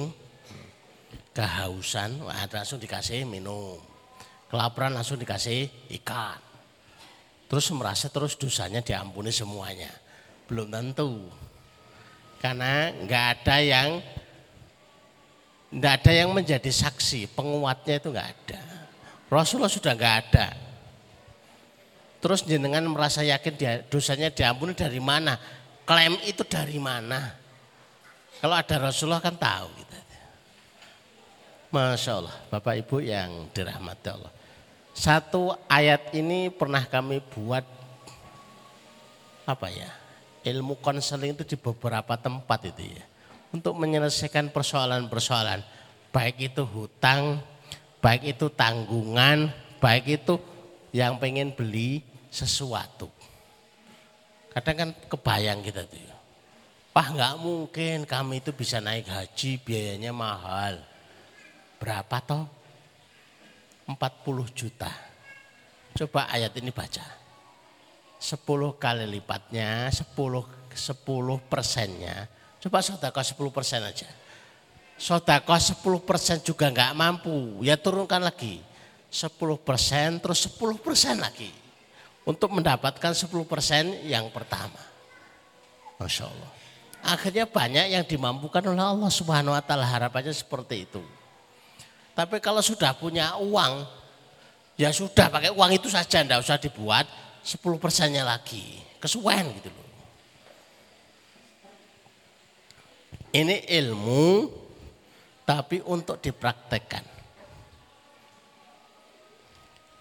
kehausan, 1.36 2.26
wah 2.26 2.48
langsung 2.50 2.82
dikasih 2.82 3.28
minum. 3.28 3.78
Kelaparan 4.50 4.96
langsung 4.96 5.20
dikasih 5.20 5.70
ikan. 6.02 6.42
Terus 7.46 7.70
merasa 7.76 8.10
terus 8.10 8.34
dosanya 8.40 8.82
diampuni 8.82 9.30
semuanya. 9.30 9.92
Belum 10.50 10.72
tentu. 10.72 11.30
Karena 12.46 12.94
nggak 12.94 13.26
ada 13.42 13.58
yang 13.58 13.90
nggak 15.74 15.94
ada 15.98 16.12
yang 16.14 16.30
menjadi 16.30 16.70
saksi, 16.70 17.34
penguatnya 17.34 17.98
itu 17.98 18.14
nggak 18.14 18.30
ada. 18.30 18.62
Rasulullah 19.34 19.74
sudah 19.74 19.98
nggak 19.98 20.16
ada. 20.30 20.54
Terus 22.22 22.46
jenengan 22.46 22.86
merasa 22.86 23.26
yakin 23.26 23.54
dia, 23.58 23.82
dosanya 23.90 24.30
diampuni 24.30 24.78
dari 24.78 25.02
mana? 25.02 25.42
Klaim 25.90 26.22
itu 26.22 26.46
dari 26.46 26.78
mana? 26.78 27.34
Kalau 28.38 28.54
ada 28.54 28.76
Rasulullah 28.78 29.26
kan 29.26 29.34
tahu 29.34 29.66
gitu. 29.82 29.98
Masya 31.74 32.12
Allah, 32.14 32.36
Bapak 32.54 32.78
Ibu 32.78 33.02
yang 33.02 33.50
dirahmati 33.50 34.08
Allah. 34.14 34.30
Satu 34.94 35.50
ayat 35.66 36.14
ini 36.14 36.54
pernah 36.54 36.86
kami 36.86 37.26
buat 37.26 37.66
apa 39.50 39.68
ya? 39.74 40.05
Ilmu 40.46 40.78
konseling 40.78 41.34
itu 41.34 41.42
di 41.42 41.58
beberapa 41.58 42.14
tempat 42.22 42.70
itu 42.70 42.94
ya. 42.94 43.06
Untuk 43.50 43.74
menyelesaikan 43.82 44.54
persoalan-persoalan. 44.54 45.66
Baik 46.14 46.54
itu 46.54 46.62
hutang, 46.64 47.42
baik 48.00 48.38
itu 48.38 48.48
tanggungan, 48.54 49.50
baik 49.82 50.22
itu 50.22 50.38
yang 50.94 51.18
pengen 51.18 51.52
beli 51.52 52.06
sesuatu. 52.30 53.10
Kadang 54.54 54.76
kan 54.78 54.90
kebayang 55.12 55.60
kita 55.66 55.84
tuh. 55.84 56.00
Ya. 56.00 56.16
Pak 56.96 57.12
nggak 57.12 57.36
mungkin 57.44 57.98
kami 58.08 58.40
itu 58.40 58.56
bisa 58.56 58.80
naik 58.80 59.12
haji 59.12 59.60
biayanya 59.60 60.16
mahal. 60.16 60.80
Berapa 61.76 62.24
toh? 62.24 62.48
40 63.90 64.00
juta. 64.56 64.88
Coba 65.92 66.32
ayat 66.32 66.56
ini 66.56 66.72
baca. 66.72 67.25
10 68.26 68.82
kali 68.82 69.06
lipatnya, 69.06 69.94
10 69.94 70.66
10 70.74 71.38
persennya. 71.46 72.26
Coba 72.58 72.82
sodako 72.82 73.22
10 73.22 73.54
persen 73.54 73.80
aja. 73.86 74.10
Sodako 74.98 75.54
10 75.54 76.02
persen 76.02 76.42
juga 76.42 76.74
nggak 76.74 76.98
mampu, 76.98 77.62
ya 77.62 77.78
turunkan 77.78 78.26
lagi. 78.26 78.66
10 79.14 79.30
persen 79.62 80.18
terus 80.18 80.50
10 80.50 80.82
persen 80.82 81.22
lagi 81.22 81.54
untuk 82.26 82.52
mendapatkan 82.52 83.14
10% 83.14 84.10
yang 84.10 84.28
pertama. 84.34 84.82
Masya 86.02 86.26
Allah. 86.28 86.52
Akhirnya 87.06 87.46
banyak 87.46 87.94
yang 87.94 88.04
dimampukan 88.04 88.66
oleh 88.66 88.82
Allah 88.82 89.12
Subhanahu 89.14 89.54
wa 89.54 89.62
taala 89.62 89.86
harapannya 89.86 90.34
seperti 90.34 90.90
itu. 90.90 91.06
Tapi 92.18 92.42
kalau 92.42 92.66
sudah 92.66 92.98
punya 92.98 93.38
uang, 93.38 93.86
ya 94.76 94.90
sudah 94.90 95.30
pakai 95.30 95.54
uang 95.54 95.72
itu 95.78 95.88
saja, 95.88 96.26
enggak 96.26 96.42
usah 96.42 96.58
dibuat 96.58 97.06
10 97.46 97.62
persennya 97.78 98.26
lagi. 98.26 98.82
Kesuwen 98.98 99.46
gitu 99.62 99.70
loh. 99.70 99.86
Ini 103.38 103.70
ilmu 103.70 104.50
tapi 105.46 105.78
untuk 105.86 106.18
dipraktekkan. 106.18 107.06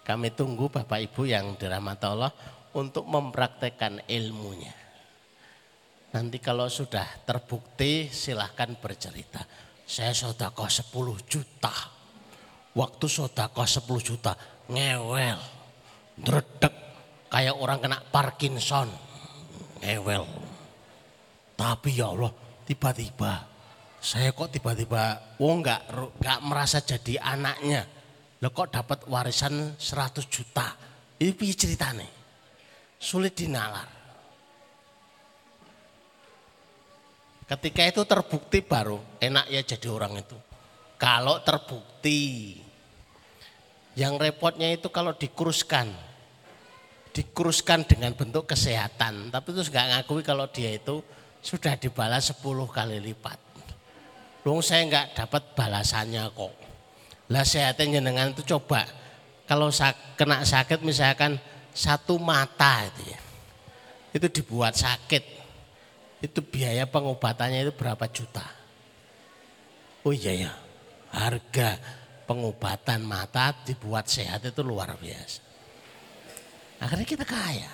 Kami 0.05 0.27
tunggu 0.33 0.69
Bapak 0.73 1.01
Ibu 1.05 1.29
yang 1.29 1.53
dirahmati 1.53 2.05
Allah 2.05 2.33
untuk 2.73 3.05
mempraktekkan 3.05 4.09
ilmunya. 4.09 4.73
Nanti 6.13 6.39
kalau 6.39 6.71
sudah 6.71 7.27
terbukti 7.27 8.07
silahkan 8.07 8.73
bercerita. 8.79 9.43
Saya 9.85 10.15
sodako 10.15 10.65
10 10.65 11.29
juta. 11.29 11.73
Waktu 12.73 13.05
sodako 13.05 13.65
10 13.67 13.99
juta 14.01 14.33
ngewel. 14.71 15.41
Dredek 16.15 16.84
kayak 17.35 17.55
orang 17.59 17.83
kena 17.83 17.99
Parkinson. 17.99 18.87
Ngewel. 19.83 20.23
Tapi 21.59 21.99
ya 21.99 22.15
Allah 22.15 22.31
tiba-tiba 22.63 23.51
saya 23.99 24.31
kok 24.31 24.55
tiba-tiba 24.55 25.35
oh 25.43 25.53
enggak, 25.55 25.83
enggak 25.91 26.39
merasa 26.47 26.79
jadi 26.79 27.19
anaknya 27.19 27.83
Lo 28.43 28.51
kok 28.51 28.69
dapat 28.69 29.07
warisan 29.07 29.73
100 29.73 30.27
juta? 30.27 30.75
Ini 31.17 31.33
piye 31.33 31.55
ceritane? 31.55 32.07
Sulit 32.99 33.33
dinalar. 33.33 33.89
Ketika 37.45 37.81
itu 37.85 38.01
terbukti 38.05 38.61
baru 38.65 39.01
enak 39.17 39.45
ya 39.49 39.61
jadi 39.65 39.87
orang 39.89 40.21
itu. 40.21 40.37
Kalau 41.01 41.39
terbukti. 41.41 42.53
Yang 43.95 44.13
repotnya 44.29 44.69
itu 44.69 44.91
kalau 44.91 45.15
dikuruskan. 45.15 45.87
Dikuruskan 47.15 47.87
dengan 47.87 48.11
bentuk 48.11 48.51
kesehatan. 48.51 49.31
Tapi 49.31 49.47
terus 49.55 49.71
nggak 49.71 49.87
ngakui 50.03 50.19
kalau 50.19 50.51
dia 50.51 50.75
itu 50.75 50.99
sudah 51.39 51.79
dibalas 51.79 52.35
10 52.35 52.43
kali 52.67 52.99
lipat. 52.99 53.39
Loh 54.43 54.59
saya 54.59 54.83
nggak 54.83 55.15
dapat 55.15 55.55
balasannya 55.55 56.27
kok. 56.35 56.53
Lah 57.31 57.47
sehatnya 57.47 57.97
jenengan 57.97 58.35
itu 58.35 58.43
coba 58.45 58.85
kalau 59.47 59.69
kena 60.19 60.41
sakit 60.45 60.81
misalkan 60.81 61.37
satu 61.71 62.17
mata 62.19 62.85
itu 62.89 63.13
ya. 63.13 63.19
Itu 64.11 64.27
dibuat 64.29 64.75
sakit. 64.75 65.23
Itu 66.19 66.41
biaya 66.41 66.89
pengobatannya 66.89 67.63
itu 67.63 67.73
berapa 67.73 68.05
juta? 68.09 68.45
Oh 70.01 70.13
iya 70.13 70.49
ya. 70.49 70.51
Harga 71.15 71.79
pengobatan 72.25 73.05
mata 73.05 73.53
dibuat 73.63 74.09
sehat 74.09 74.41
itu 74.45 74.61
luar 74.65 74.97
biasa. 74.97 75.44
Akhirnya 76.85 77.07
kita 77.09 77.25
kaya. 77.25 77.73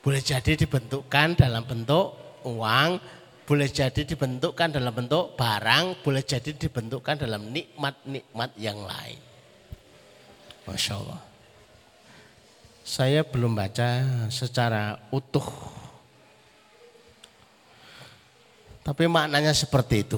Boleh 0.00 0.24
jadi 0.24 0.56
dibentukkan 0.56 1.36
dalam 1.36 1.68
bentuk 1.68 2.16
uang, 2.48 2.96
boleh 3.44 3.68
jadi 3.68 4.08
dibentukkan 4.08 4.72
dalam 4.72 4.88
bentuk 4.96 5.36
barang, 5.36 6.00
boleh 6.00 6.24
jadi 6.24 6.56
dibentukkan 6.56 7.28
dalam 7.28 7.52
nikmat-nikmat 7.52 8.56
yang 8.56 8.80
lain. 8.80 9.20
Masya 10.64 10.96
Allah. 10.96 11.20
Saya 12.88 13.20
belum 13.20 13.52
baca 13.52 13.88
secara 14.32 14.96
utuh. 15.12 15.44
Tapi 18.80 19.04
maknanya 19.04 19.52
seperti 19.52 20.08
itu. 20.08 20.16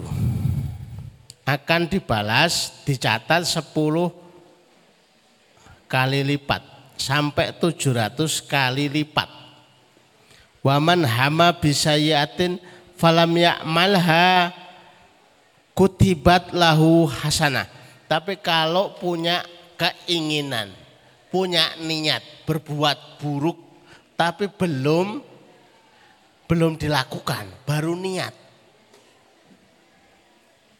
Akan 1.42 1.90
dibalas, 1.90 2.86
dicatat 2.86 3.42
10 3.42 3.74
kali 5.90 6.22
lipat. 6.22 6.79
Sampai 7.00 7.56
700 7.56 8.12
kali 8.44 8.92
lipat. 8.92 9.32
Waman 10.60 11.08
hama 11.08 11.56
bisayatin 11.56 12.60
falam 13.00 13.32
ya'malha 13.32 14.52
kutibat 15.72 16.52
lahu 16.52 17.08
hasanah. 17.08 17.64
Tapi 18.04 18.36
kalau 18.44 19.00
punya 19.00 19.40
keinginan, 19.80 20.68
punya 21.32 21.72
niat 21.80 22.20
berbuat 22.44 23.16
buruk 23.16 23.70
tapi 24.20 24.52
belum 24.52 25.24
belum 26.44 26.76
dilakukan, 26.76 27.64
baru 27.64 27.96
niat. 27.96 28.34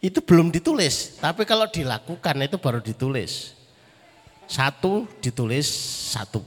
Itu 0.05 0.21
belum 0.21 0.53
ditulis, 0.53 1.17
tapi 1.17 1.49
kalau 1.49 1.65
dilakukan 1.65 2.37
itu 2.45 2.61
baru 2.61 2.85
ditulis. 2.85 3.60
Satu 4.51 5.07
ditulis 5.23 5.71
satu. 6.11 6.43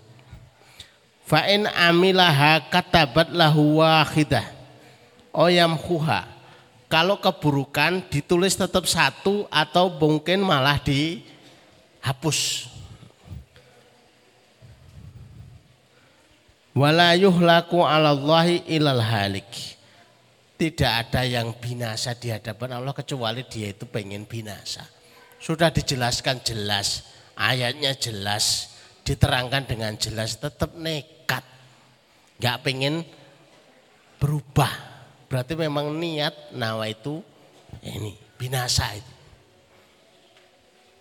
Fa'in 1.23 1.63
amilaha 1.71 2.59
katabat 2.67 3.31
lahu 3.31 3.79
wahidah. 3.79 4.43
Oyam 5.31 5.79
huha. 5.79 6.27
Kalau 6.91 7.17
keburukan 7.17 8.03
ditulis 8.11 8.59
tetap 8.59 8.83
satu 8.85 9.47
atau 9.47 9.87
mungkin 9.87 10.43
malah 10.43 10.77
dihapus. 10.83 12.69
Wala 16.75 17.15
yuhlaku 17.15 17.87
alallahi 17.87 18.67
ilal 18.67 18.99
halik. 18.99 19.47
Tidak 20.59 20.91
ada 20.91 21.25
yang 21.25 21.55
binasa 21.55 22.13
di 22.13 22.29
hadapan 22.29 22.77
Allah 22.77 22.93
kecuali 22.93 23.47
dia 23.47 23.71
itu 23.73 23.87
pengen 23.89 24.27
binasa. 24.27 24.85
Sudah 25.41 25.73
dijelaskan 25.73 26.45
jelas, 26.45 27.12
ayatnya 27.37 27.93
jelas, 27.97 28.75
diterangkan 29.03 29.67
dengan 29.67 29.93
jelas, 29.97 30.37
tetap 30.37 30.73
nekat. 30.77 31.43
Gak 32.39 32.61
pengen 32.65 33.05
berubah. 34.21 34.71
Berarti 35.27 35.57
memang 35.57 35.97
niat 35.97 36.53
nawa 36.53 36.87
itu 36.87 37.19
ini 37.81 38.13
binasa 38.37 38.93
itu. 38.93 39.13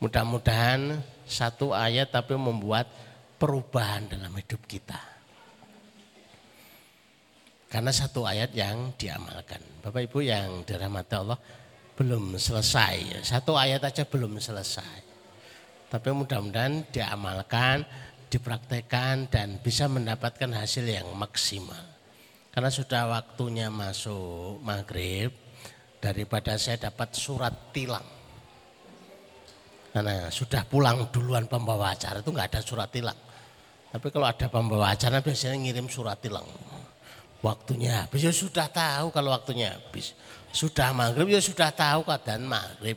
Mudah-mudahan 0.02 0.98
satu 1.28 1.70
ayat 1.70 2.10
tapi 2.10 2.34
membuat 2.34 2.90
perubahan 3.38 4.10
dalam 4.10 4.34
hidup 4.34 4.66
kita. 4.66 4.98
Karena 7.70 7.88
satu 7.88 8.26
ayat 8.26 8.52
yang 8.52 8.92
diamalkan. 8.98 9.62
Bapak 9.80 10.04
Ibu 10.10 10.18
yang 10.20 10.66
dirahmati 10.66 11.14
Allah 11.16 11.38
belum 11.96 12.36
selesai. 12.36 13.24
Satu 13.24 13.56
ayat 13.56 13.80
aja 13.80 14.04
belum 14.04 14.36
selesai. 14.42 15.11
Tapi 15.92 16.08
mudah-mudahan 16.08 16.88
diamalkan, 16.88 17.84
dipraktekkan 18.32 19.28
dan 19.28 19.60
bisa 19.60 19.92
mendapatkan 19.92 20.48
hasil 20.56 20.88
yang 20.88 21.04
maksimal. 21.12 21.84
Karena 22.48 22.72
sudah 22.72 23.12
waktunya 23.12 23.68
masuk 23.68 24.64
maghrib, 24.64 25.36
daripada 26.00 26.56
saya 26.56 26.88
dapat 26.88 27.12
surat 27.12 27.52
tilang. 27.76 28.04
Karena 29.92 30.32
sudah 30.32 30.64
pulang 30.64 31.12
duluan 31.12 31.44
pembawa 31.44 31.92
acara 31.92 32.24
itu 32.24 32.32
nggak 32.32 32.48
ada 32.56 32.60
surat 32.64 32.88
tilang. 32.88 33.20
Tapi 33.92 34.08
kalau 34.08 34.24
ada 34.24 34.48
pembawa 34.48 34.96
acara 34.96 35.20
biasanya 35.20 35.60
ngirim 35.60 35.92
surat 35.92 36.16
tilang 36.16 36.48
waktunya 37.44 38.06
habis. 38.06 38.24
Ya 38.24 38.32
sudah 38.32 38.70
tahu 38.72 39.12
kalau 39.12 39.36
waktunya 39.36 39.76
habis. 39.76 40.16
Sudah 40.54 40.96
maghrib 40.96 41.28
ya 41.28 41.44
sudah 41.44 41.68
tahu 41.68 42.08
keadaan 42.08 42.48
maghrib. 42.48 42.96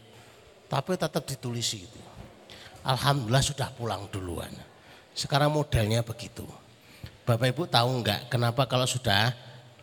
Tapi 0.71 0.91
tetap 0.95 1.27
ditulis 1.27 1.67
itu. 1.75 2.04
Alhamdulillah 2.85 3.41
sudah 3.41 3.69
pulang 3.73 4.05
duluan. 4.13 4.53
Sekarang 5.17 5.49
modelnya 5.49 6.05
begitu. 6.05 6.45
Bapak 7.25 7.57
Ibu 7.57 7.65
tahu 7.65 7.89
enggak 8.01 8.29
kenapa 8.29 8.69
kalau 8.69 8.85
sudah 8.85 9.33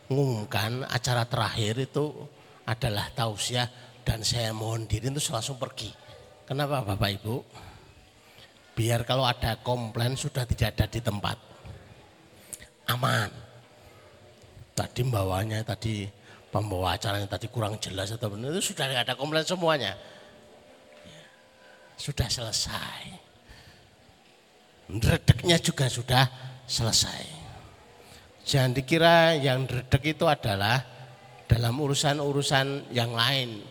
mengumumkan 0.06 0.86
acara 0.86 1.26
terakhir 1.26 1.82
itu 1.82 2.14
adalah 2.62 3.10
tausiah 3.10 3.66
dan 4.06 4.22
saya 4.22 4.54
mohon 4.54 4.86
diri 4.86 5.10
itu 5.10 5.20
langsung 5.34 5.58
pergi. 5.58 5.90
Kenapa 6.46 6.86
Bapak 6.86 7.10
Ibu? 7.18 7.36
Biar 8.78 9.02
kalau 9.02 9.26
ada 9.26 9.58
komplain 9.58 10.14
sudah 10.14 10.46
tidak 10.46 10.78
ada 10.78 10.86
di 10.86 11.00
tempat. 11.02 11.36
Aman 12.86 13.52
tadi 14.72 15.04
bawanya 15.04 15.60
tadi 15.62 16.08
pembawa 16.48 16.96
acaranya 16.96 17.28
tadi 17.28 17.46
kurang 17.48 17.76
jelas 17.78 18.12
atau 18.12 18.32
benar 18.32 18.52
itu 18.56 18.72
sudah 18.72 18.88
ada 18.88 19.14
komplain 19.16 19.44
semuanya. 19.44 19.96
Sudah 21.96 22.28
selesai. 22.28 23.02
Redeknya 24.92 25.56
juga 25.62 25.86
sudah 25.88 26.24
selesai. 26.68 27.40
Jangan 28.42 28.74
dikira 28.74 29.38
yang 29.38 29.64
redek 29.64 30.18
itu 30.18 30.26
adalah 30.26 30.82
dalam 31.46 31.78
urusan-urusan 31.78 32.90
yang 32.90 33.14
lain. 33.14 33.62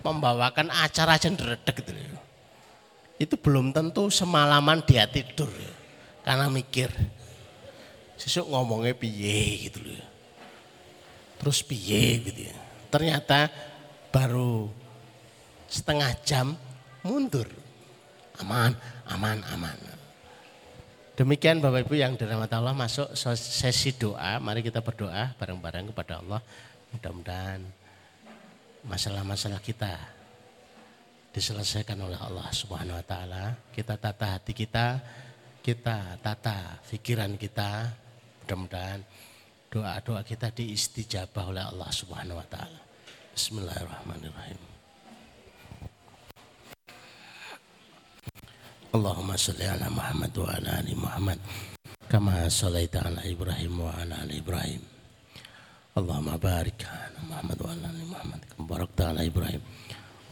Membawakan 0.00 0.72
acara 0.72 1.20
aja 1.20 1.28
redek 1.30 1.84
gitu. 1.84 1.92
Itu 3.20 3.36
belum 3.36 3.72
tentu 3.72 4.08
semalaman 4.08 4.82
dia 4.84 5.06
tidur. 5.06 5.48
Karena 6.24 6.48
mikir. 6.48 6.90
Sesuk 8.20 8.52
ngomongnya 8.52 8.92
piye 8.92 9.70
gitu 9.70 9.80
loh 9.80 10.10
terus 11.40 11.64
piye 11.64 12.20
gitu 12.20 12.40
ya. 12.52 12.56
Ternyata 12.92 13.48
baru 14.12 14.68
setengah 15.72 16.12
jam 16.20 16.52
mundur. 17.04 17.48
Aman, 18.40 18.72
aman, 19.08 19.38
aman. 19.52 19.78
Demikian 21.20 21.60
Bapak 21.60 21.84
Ibu 21.84 22.00
yang 22.00 22.16
dirahmati 22.16 22.56
Allah 22.56 22.72
masuk 22.72 23.12
sesi 23.36 23.92
doa. 23.92 24.40
Mari 24.40 24.64
kita 24.64 24.80
berdoa 24.80 25.36
bareng-bareng 25.36 25.92
kepada 25.92 26.24
Allah. 26.24 26.40
Mudah-mudahan 26.96 27.60
masalah-masalah 28.88 29.60
kita 29.60 30.00
diselesaikan 31.36 32.00
oleh 32.00 32.16
Allah 32.16 32.48
Subhanahu 32.48 32.96
wa 32.96 33.04
taala. 33.04 33.52
Kita 33.68 34.00
tata 34.00 34.40
hati 34.40 34.56
kita, 34.56 34.96
kita 35.60 36.16
tata 36.24 36.80
pikiran 36.88 37.36
kita. 37.36 37.92
Mudah-mudahan 38.48 39.04
doa-doa 39.68 40.24
kita 40.24 40.48
diistijabah 40.48 41.52
oleh 41.52 41.64
Allah 41.68 41.90
Subhanahu 41.92 42.40
wa 42.40 42.48
taala. 42.48 42.80
Bismillahirrahmanirrahim. 43.36 44.69
Allahumma 48.90 49.38
salli 49.38 49.70
ala 49.70 49.86
Muhammad 49.86 50.34
wa 50.34 50.50
ala 50.50 50.82
ali 50.82 50.98
Muhammad 50.98 51.38
kama 52.10 52.50
sallaita 52.50 53.06
ala 53.06 53.22
Ibrahim 53.22 53.86
wa 53.86 53.94
ala 53.94 54.18
ali 54.26 54.42
Ibrahim. 54.42 54.82
Allahumma 55.94 56.34
barik 56.34 56.82
ala 56.90 57.22
Muhammad 57.22 57.58
wa 57.62 57.70
ala 57.70 57.86
ali 57.86 58.02
Muhammad 58.02 58.40
kama 58.50 58.64
barakta 58.66 59.14
ala 59.14 59.22
Ibrahim 59.22 59.62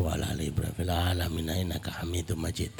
wa 0.03 0.11
ala 0.11 0.35
ali 0.35 0.51
Ibrahim 0.51 0.75
fil 0.75 0.91
alamin 0.91 1.47
innaka 1.55 2.03
Hamidum 2.03 2.43
Majid. 2.43 2.75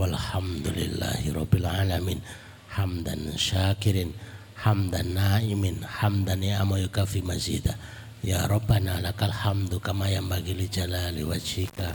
Walhamdulillahi 0.00 1.28
rabbil 1.36 1.68
alamin. 1.68 2.24
Hamdan 2.72 3.36
syakirin 3.36 4.16
hamdan 4.56 5.12
naimin 5.12 5.84
hamdan 5.84 6.40
ya 6.40 6.64
yukafi 6.64 7.20
mazida 7.20 7.76
ya 8.24 8.48
rabbana 8.48 9.04
lakal 9.04 9.28
hamdu 9.28 9.76
kama 9.76 10.08
bagi 10.24 10.56
li 10.56 10.72
jalali 10.72 11.20
wajhika 11.20 11.92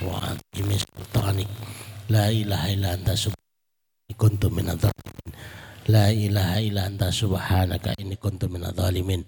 wa 0.00 0.32
azimi 0.32 0.80
sultanik 0.80 1.50
la 2.10 2.26
ilaha 2.34 2.66
illa 2.74 2.88
anta 2.98 3.14
subhanaka 3.14 4.14
kuntu 4.18 4.50
minadh 4.50 4.90
la 5.86 6.10
ilaha 6.10 6.58
illa 6.58 6.82
anta 6.90 7.08
subhanaka 7.14 7.94
inni 8.02 8.18
kuntu 8.18 8.50
minadh 8.50 8.74
dhalimin 8.74 9.22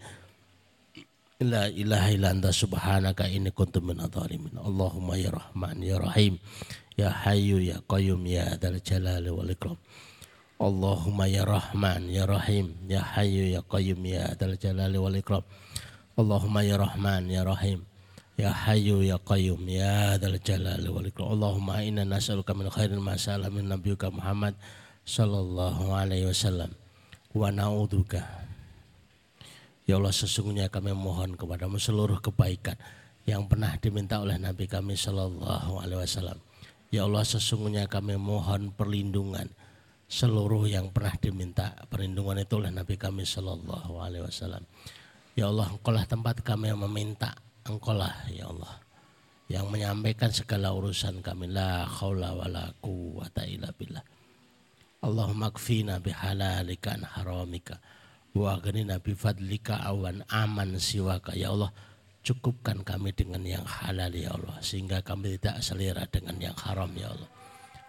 la 1.47 1.71
ilaha 1.71 2.09
illa 2.11 2.29
anta 2.35 2.51
subhanaka 2.51 3.31
inni 3.31 3.55
kuntu 3.55 3.79
minadh 3.79 4.11
dhalimin 4.11 4.59
Allahumma 4.59 5.15
ya 5.15 5.31
rahman 5.31 5.79
ya 5.79 5.97
rahim 6.03 6.43
ya 6.99 7.09
hayyu 7.15 7.63
ya 7.63 7.79
qayyum 7.87 8.21
ya 8.27 8.59
dzal 8.59 8.77
jalali 8.83 9.31
wal 9.31 9.49
ikram. 9.49 9.79
Allahumma 10.63 11.27
ya 11.27 11.43
Rahman 11.43 12.07
ya 12.07 12.23
Rahim 12.23 12.71
ya 12.87 13.03
Hayyu 13.03 13.51
ya 13.51 13.67
Qayyum 13.67 13.99
ya 14.07 14.31
Dzal 14.39 14.55
Jalali 14.55 14.95
wal 14.95 15.19
Ikram. 15.19 15.43
Allahumma 16.15 16.63
ya 16.63 16.79
Rahman 16.79 17.27
ya 17.27 17.43
Rahim 17.43 17.83
ya 18.39 18.51
Hayyu 18.53 19.05
ya 19.05 19.17
Qayyum 19.21 19.63
ya 19.69 20.17
Dzal 20.17 20.39
Jalali 20.41 20.89
wal 20.89 21.09
Ikram. 21.09 21.37
Allahumma 21.37 21.85
inna 21.85 22.05
nas'aluka 22.07 22.57
min 22.57 22.69
khairin 22.73 23.01
ma 23.01 23.17
sa'ala 23.17 23.53
min 23.53 23.69
nabiyyika 23.69 24.09
Muhammad 24.13 24.57
sallallahu 25.03 25.93
alaihi 25.93 26.31
wasallam 26.31 26.71
wa 27.35 27.49
na'udzuka 27.51 28.23
Ya 29.83 29.99
Allah 29.99 30.15
sesungguhnya 30.15 30.71
kami 30.71 30.95
mohon 30.95 31.35
kepadamu 31.35 31.75
seluruh 31.75 32.23
kebaikan 32.23 32.79
yang 33.27 33.51
pernah 33.51 33.75
diminta 33.83 34.23
oleh 34.23 34.39
Nabi 34.39 34.71
kami 34.71 34.95
sallallahu 34.95 35.83
alaihi 35.83 36.07
wasallam. 36.07 36.39
Ya 36.95 37.03
Allah 37.03 37.27
sesungguhnya 37.27 37.91
kami 37.91 38.15
mohon 38.15 38.71
perlindungan 38.71 39.51
seluruh 40.13 40.69
yang 40.69 40.93
pernah 40.93 41.17
diminta 41.17 41.73
perlindungan 41.89 42.45
itu 42.45 42.61
oleh 42.61 42.69
Nabi 42.69 43.01
kami 43.01 43.25
Shallallahu 43.25 43.97
Alaihi 43.97 44.29
Wasallam. 44.29 44.61
Ya 45.33 45.49
Allah, 45.49 45.73
engkaulah 45.73 46.05
tempat 46.05 46.45
kami 46.45 46.69
yang 46.69 46.85
meminta, 46.85 47.33
engkaulah 47.67 48.27
ya 48.33 48.51
Allah 48.51 48.81
yang 49.51 49.69
menyampaikan 49.69 50.33
segala 50.33 50.73
urusan 50.73 51.21
kami 51.21 51.51
la 51.51 51.85
khawla 51.85 52.33
wa 52.33 52.47
la 52.49 52.65
quwata 52.81 53.45
illa 53.45 53.69
billah. 53.77 54.05
Allahumma 55.03 55.51
kfina 55.51 55.99
bihalalika 55.99 56.95
an 56.95 57.03
haramika 57.05 57.83
wa 58.33 58.55
aghnina 58.55 59.03
bi 59.03 59.13
fadlika 59.13 59.83
awan 59.83 60.23
aman 60.31 60.79
siwaka 60.79 61.35
ya 61.35 61.51
Allah 61.51 61.75
Cukupkan 62.23 62.87
kami 62.87 63.11
dengan 63.11 63.43
yang 63.43 63.67
halal 63.67 64.15
ya 64.15 64.31
Allah. 64.31 64.55
Sehingga 64.63 65.03
kami 65.03 65.35
tidak 65.39 65.59
selera 65.59 66.07
dengan 66.07 66.39
yang 66.39 66.55
haram 66.55 66.95
ya 66.95 67.11
Allah. 67.11 67.31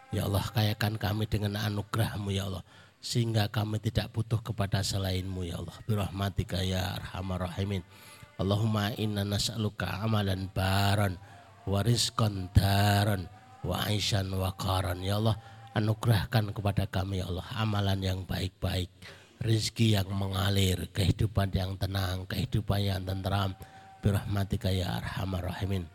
Ya 0.10 0.22
Allah 0.26 0.46
kayakan 0.50 0.98
kami 0.98 1.30
dengan 1.30 1.54
anugerahmu 1.62 2.34
ya 2.34 2.50
Allah. 2.50 2.66
Sehingga 2.98 3.46
kami 3.54 3.78
tidak 3.78 4.10
butuh 4.10 4.42
kepada 4.42 4.82
selainmu 4.82 5.46
ya 5.46 5.62
Allah. 5.62 5.78
Birahmatika 5.86 6.66
ya 6.66 6.98
arhamar 6.98 7.46
rahimin. 7.46 7.86
Allahumma 8.44 8.92
inna 9.00 9.24
nas'aluka 9.24 10.04
amalan 10.04 10.52
baran 10.52 11.16
wa 11.64 11.80
rizqan 11.80 12.52
daran 12.52 13.32
wa 13.64 13.88
aishan 13.88 14.28
wa 14.36 14.52
karan. 14.60 15.00
Ya 15.00 15.16
Allah 15.16 15.40
anugerahkan 15.72 16.52
kepada 16.52 16.84
kami 16.92 17.24
ya 17.24 17.32
Allah 17.32 17.48
amalan 17.56 18.04
yang 18.04 18.20
baik-baik. 18.28 18.92
Rizki 19.40 19.96
yang 19.96 20.12
mengalir, 20.12 20.92
kehidupan 20.92 21.52
yang 21.56 21.76
tenang, 21.80 22.24
kehidupan 22.28 22.80
yang 22.80 23.04
tenteram, 23.04 23.56
birahmatika 24.04 24.72
ya 24.72 25.00
arhamar 25.00 25.52
rahimin. 25.52 25.88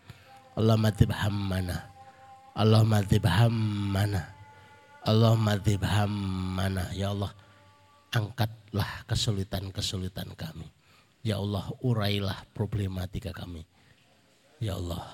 Allahumma 0.57 0.93
tibhammana. 0.93 1.77
Allahumma 2.57 3.01
tibhammana. 3.05 4.23
Allahumma 5.05 5.55
tibhammana. 5.61 6.85
Ya 6.93 7.13
Allah, 7.13 7.33
angkatlah 8.13 9.05
kesulitan-kesulitan 9.09 10.33
kami. 10.37 10.78
Ya 11.29 11.37
Allah, 11.37 11.69
urailah 11.85 12.49
problematika 12.57 13.37
kami. 13.37 13.61
Ya 14.65 14.81
Allah, 14.81 15.05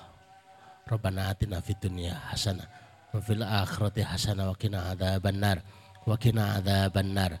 Rabbana 0.87 1.35
atina 1.35 1.59
fid 1.59 1.75
dunya 1.83 2.15
hasanah 2.31 2.63
wa 3.11 3.19
fil 3.19 3.43
akhirati 3.43 3.99
hasanah 3.99 4.47
wa 4.47 4.55
qina 4.55 4.95
adzabannar 4.95 5.59
wa 6.07 6.15
qina 6.15 6.55
adzabannar 6.55 7.31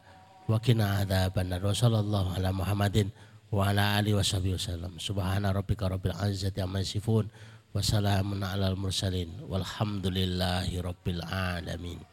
wa 0.51 0.59
qina 0.59 1.07
wa 1.07 1.71
sallallahu 1.71 2.35
ala 2.35 2.51
Muhammadin 2.51 3.07
wa 3.47 3.71
ala 3.71 3.95
alihi 3.95 4.19
washabihi 4.19 4.59
wasallam. 4.59 4.99
Subhana 4.99 5.55
rabbika 5.55 5.87
rabbil 5.87 6.11
izzati 6.27 6.59
amma 6.59 6.83
yasifun 6.83 7.31
wa 7.71 7.79
salamun 7.79 8.43
alal 8.43 8.75
mursalin 8.75 9.39
walhamdulillahi 9.47 10.83
rabbil 10.83 11.23
alamin. 11.23 12.03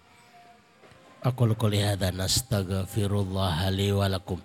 Aku 1.26 1.50
qouli 1.58 1.82
hadza 1.82 2.14
nastaghfirullah 2.14 3.66
li 3.74 3.90
wa 3.90 4.06
lakum. 4.06 4.38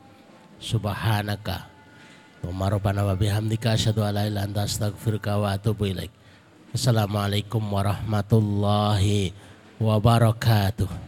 Subhanaka 0.57 1.76
wa 2.43 2.69
rabbana 2.69 3.01
wa 3.07 3.15
bihamdika 3.15 3.73
asyhadu 3.73 4.03
an 4.05 4.13
la 4.13 4.23
ilaha 4.29 4.45
anta 4.45 4.61
astaghfiruka 4.67 5.37
wa 5.39 5.55
atubu 5.55 5.89
ilaik. 5.89 6.11
Assalamualaikum 6.75 7.63
warahmatullahi 7.63 9.33
wabarakatuh. 9.81 11.06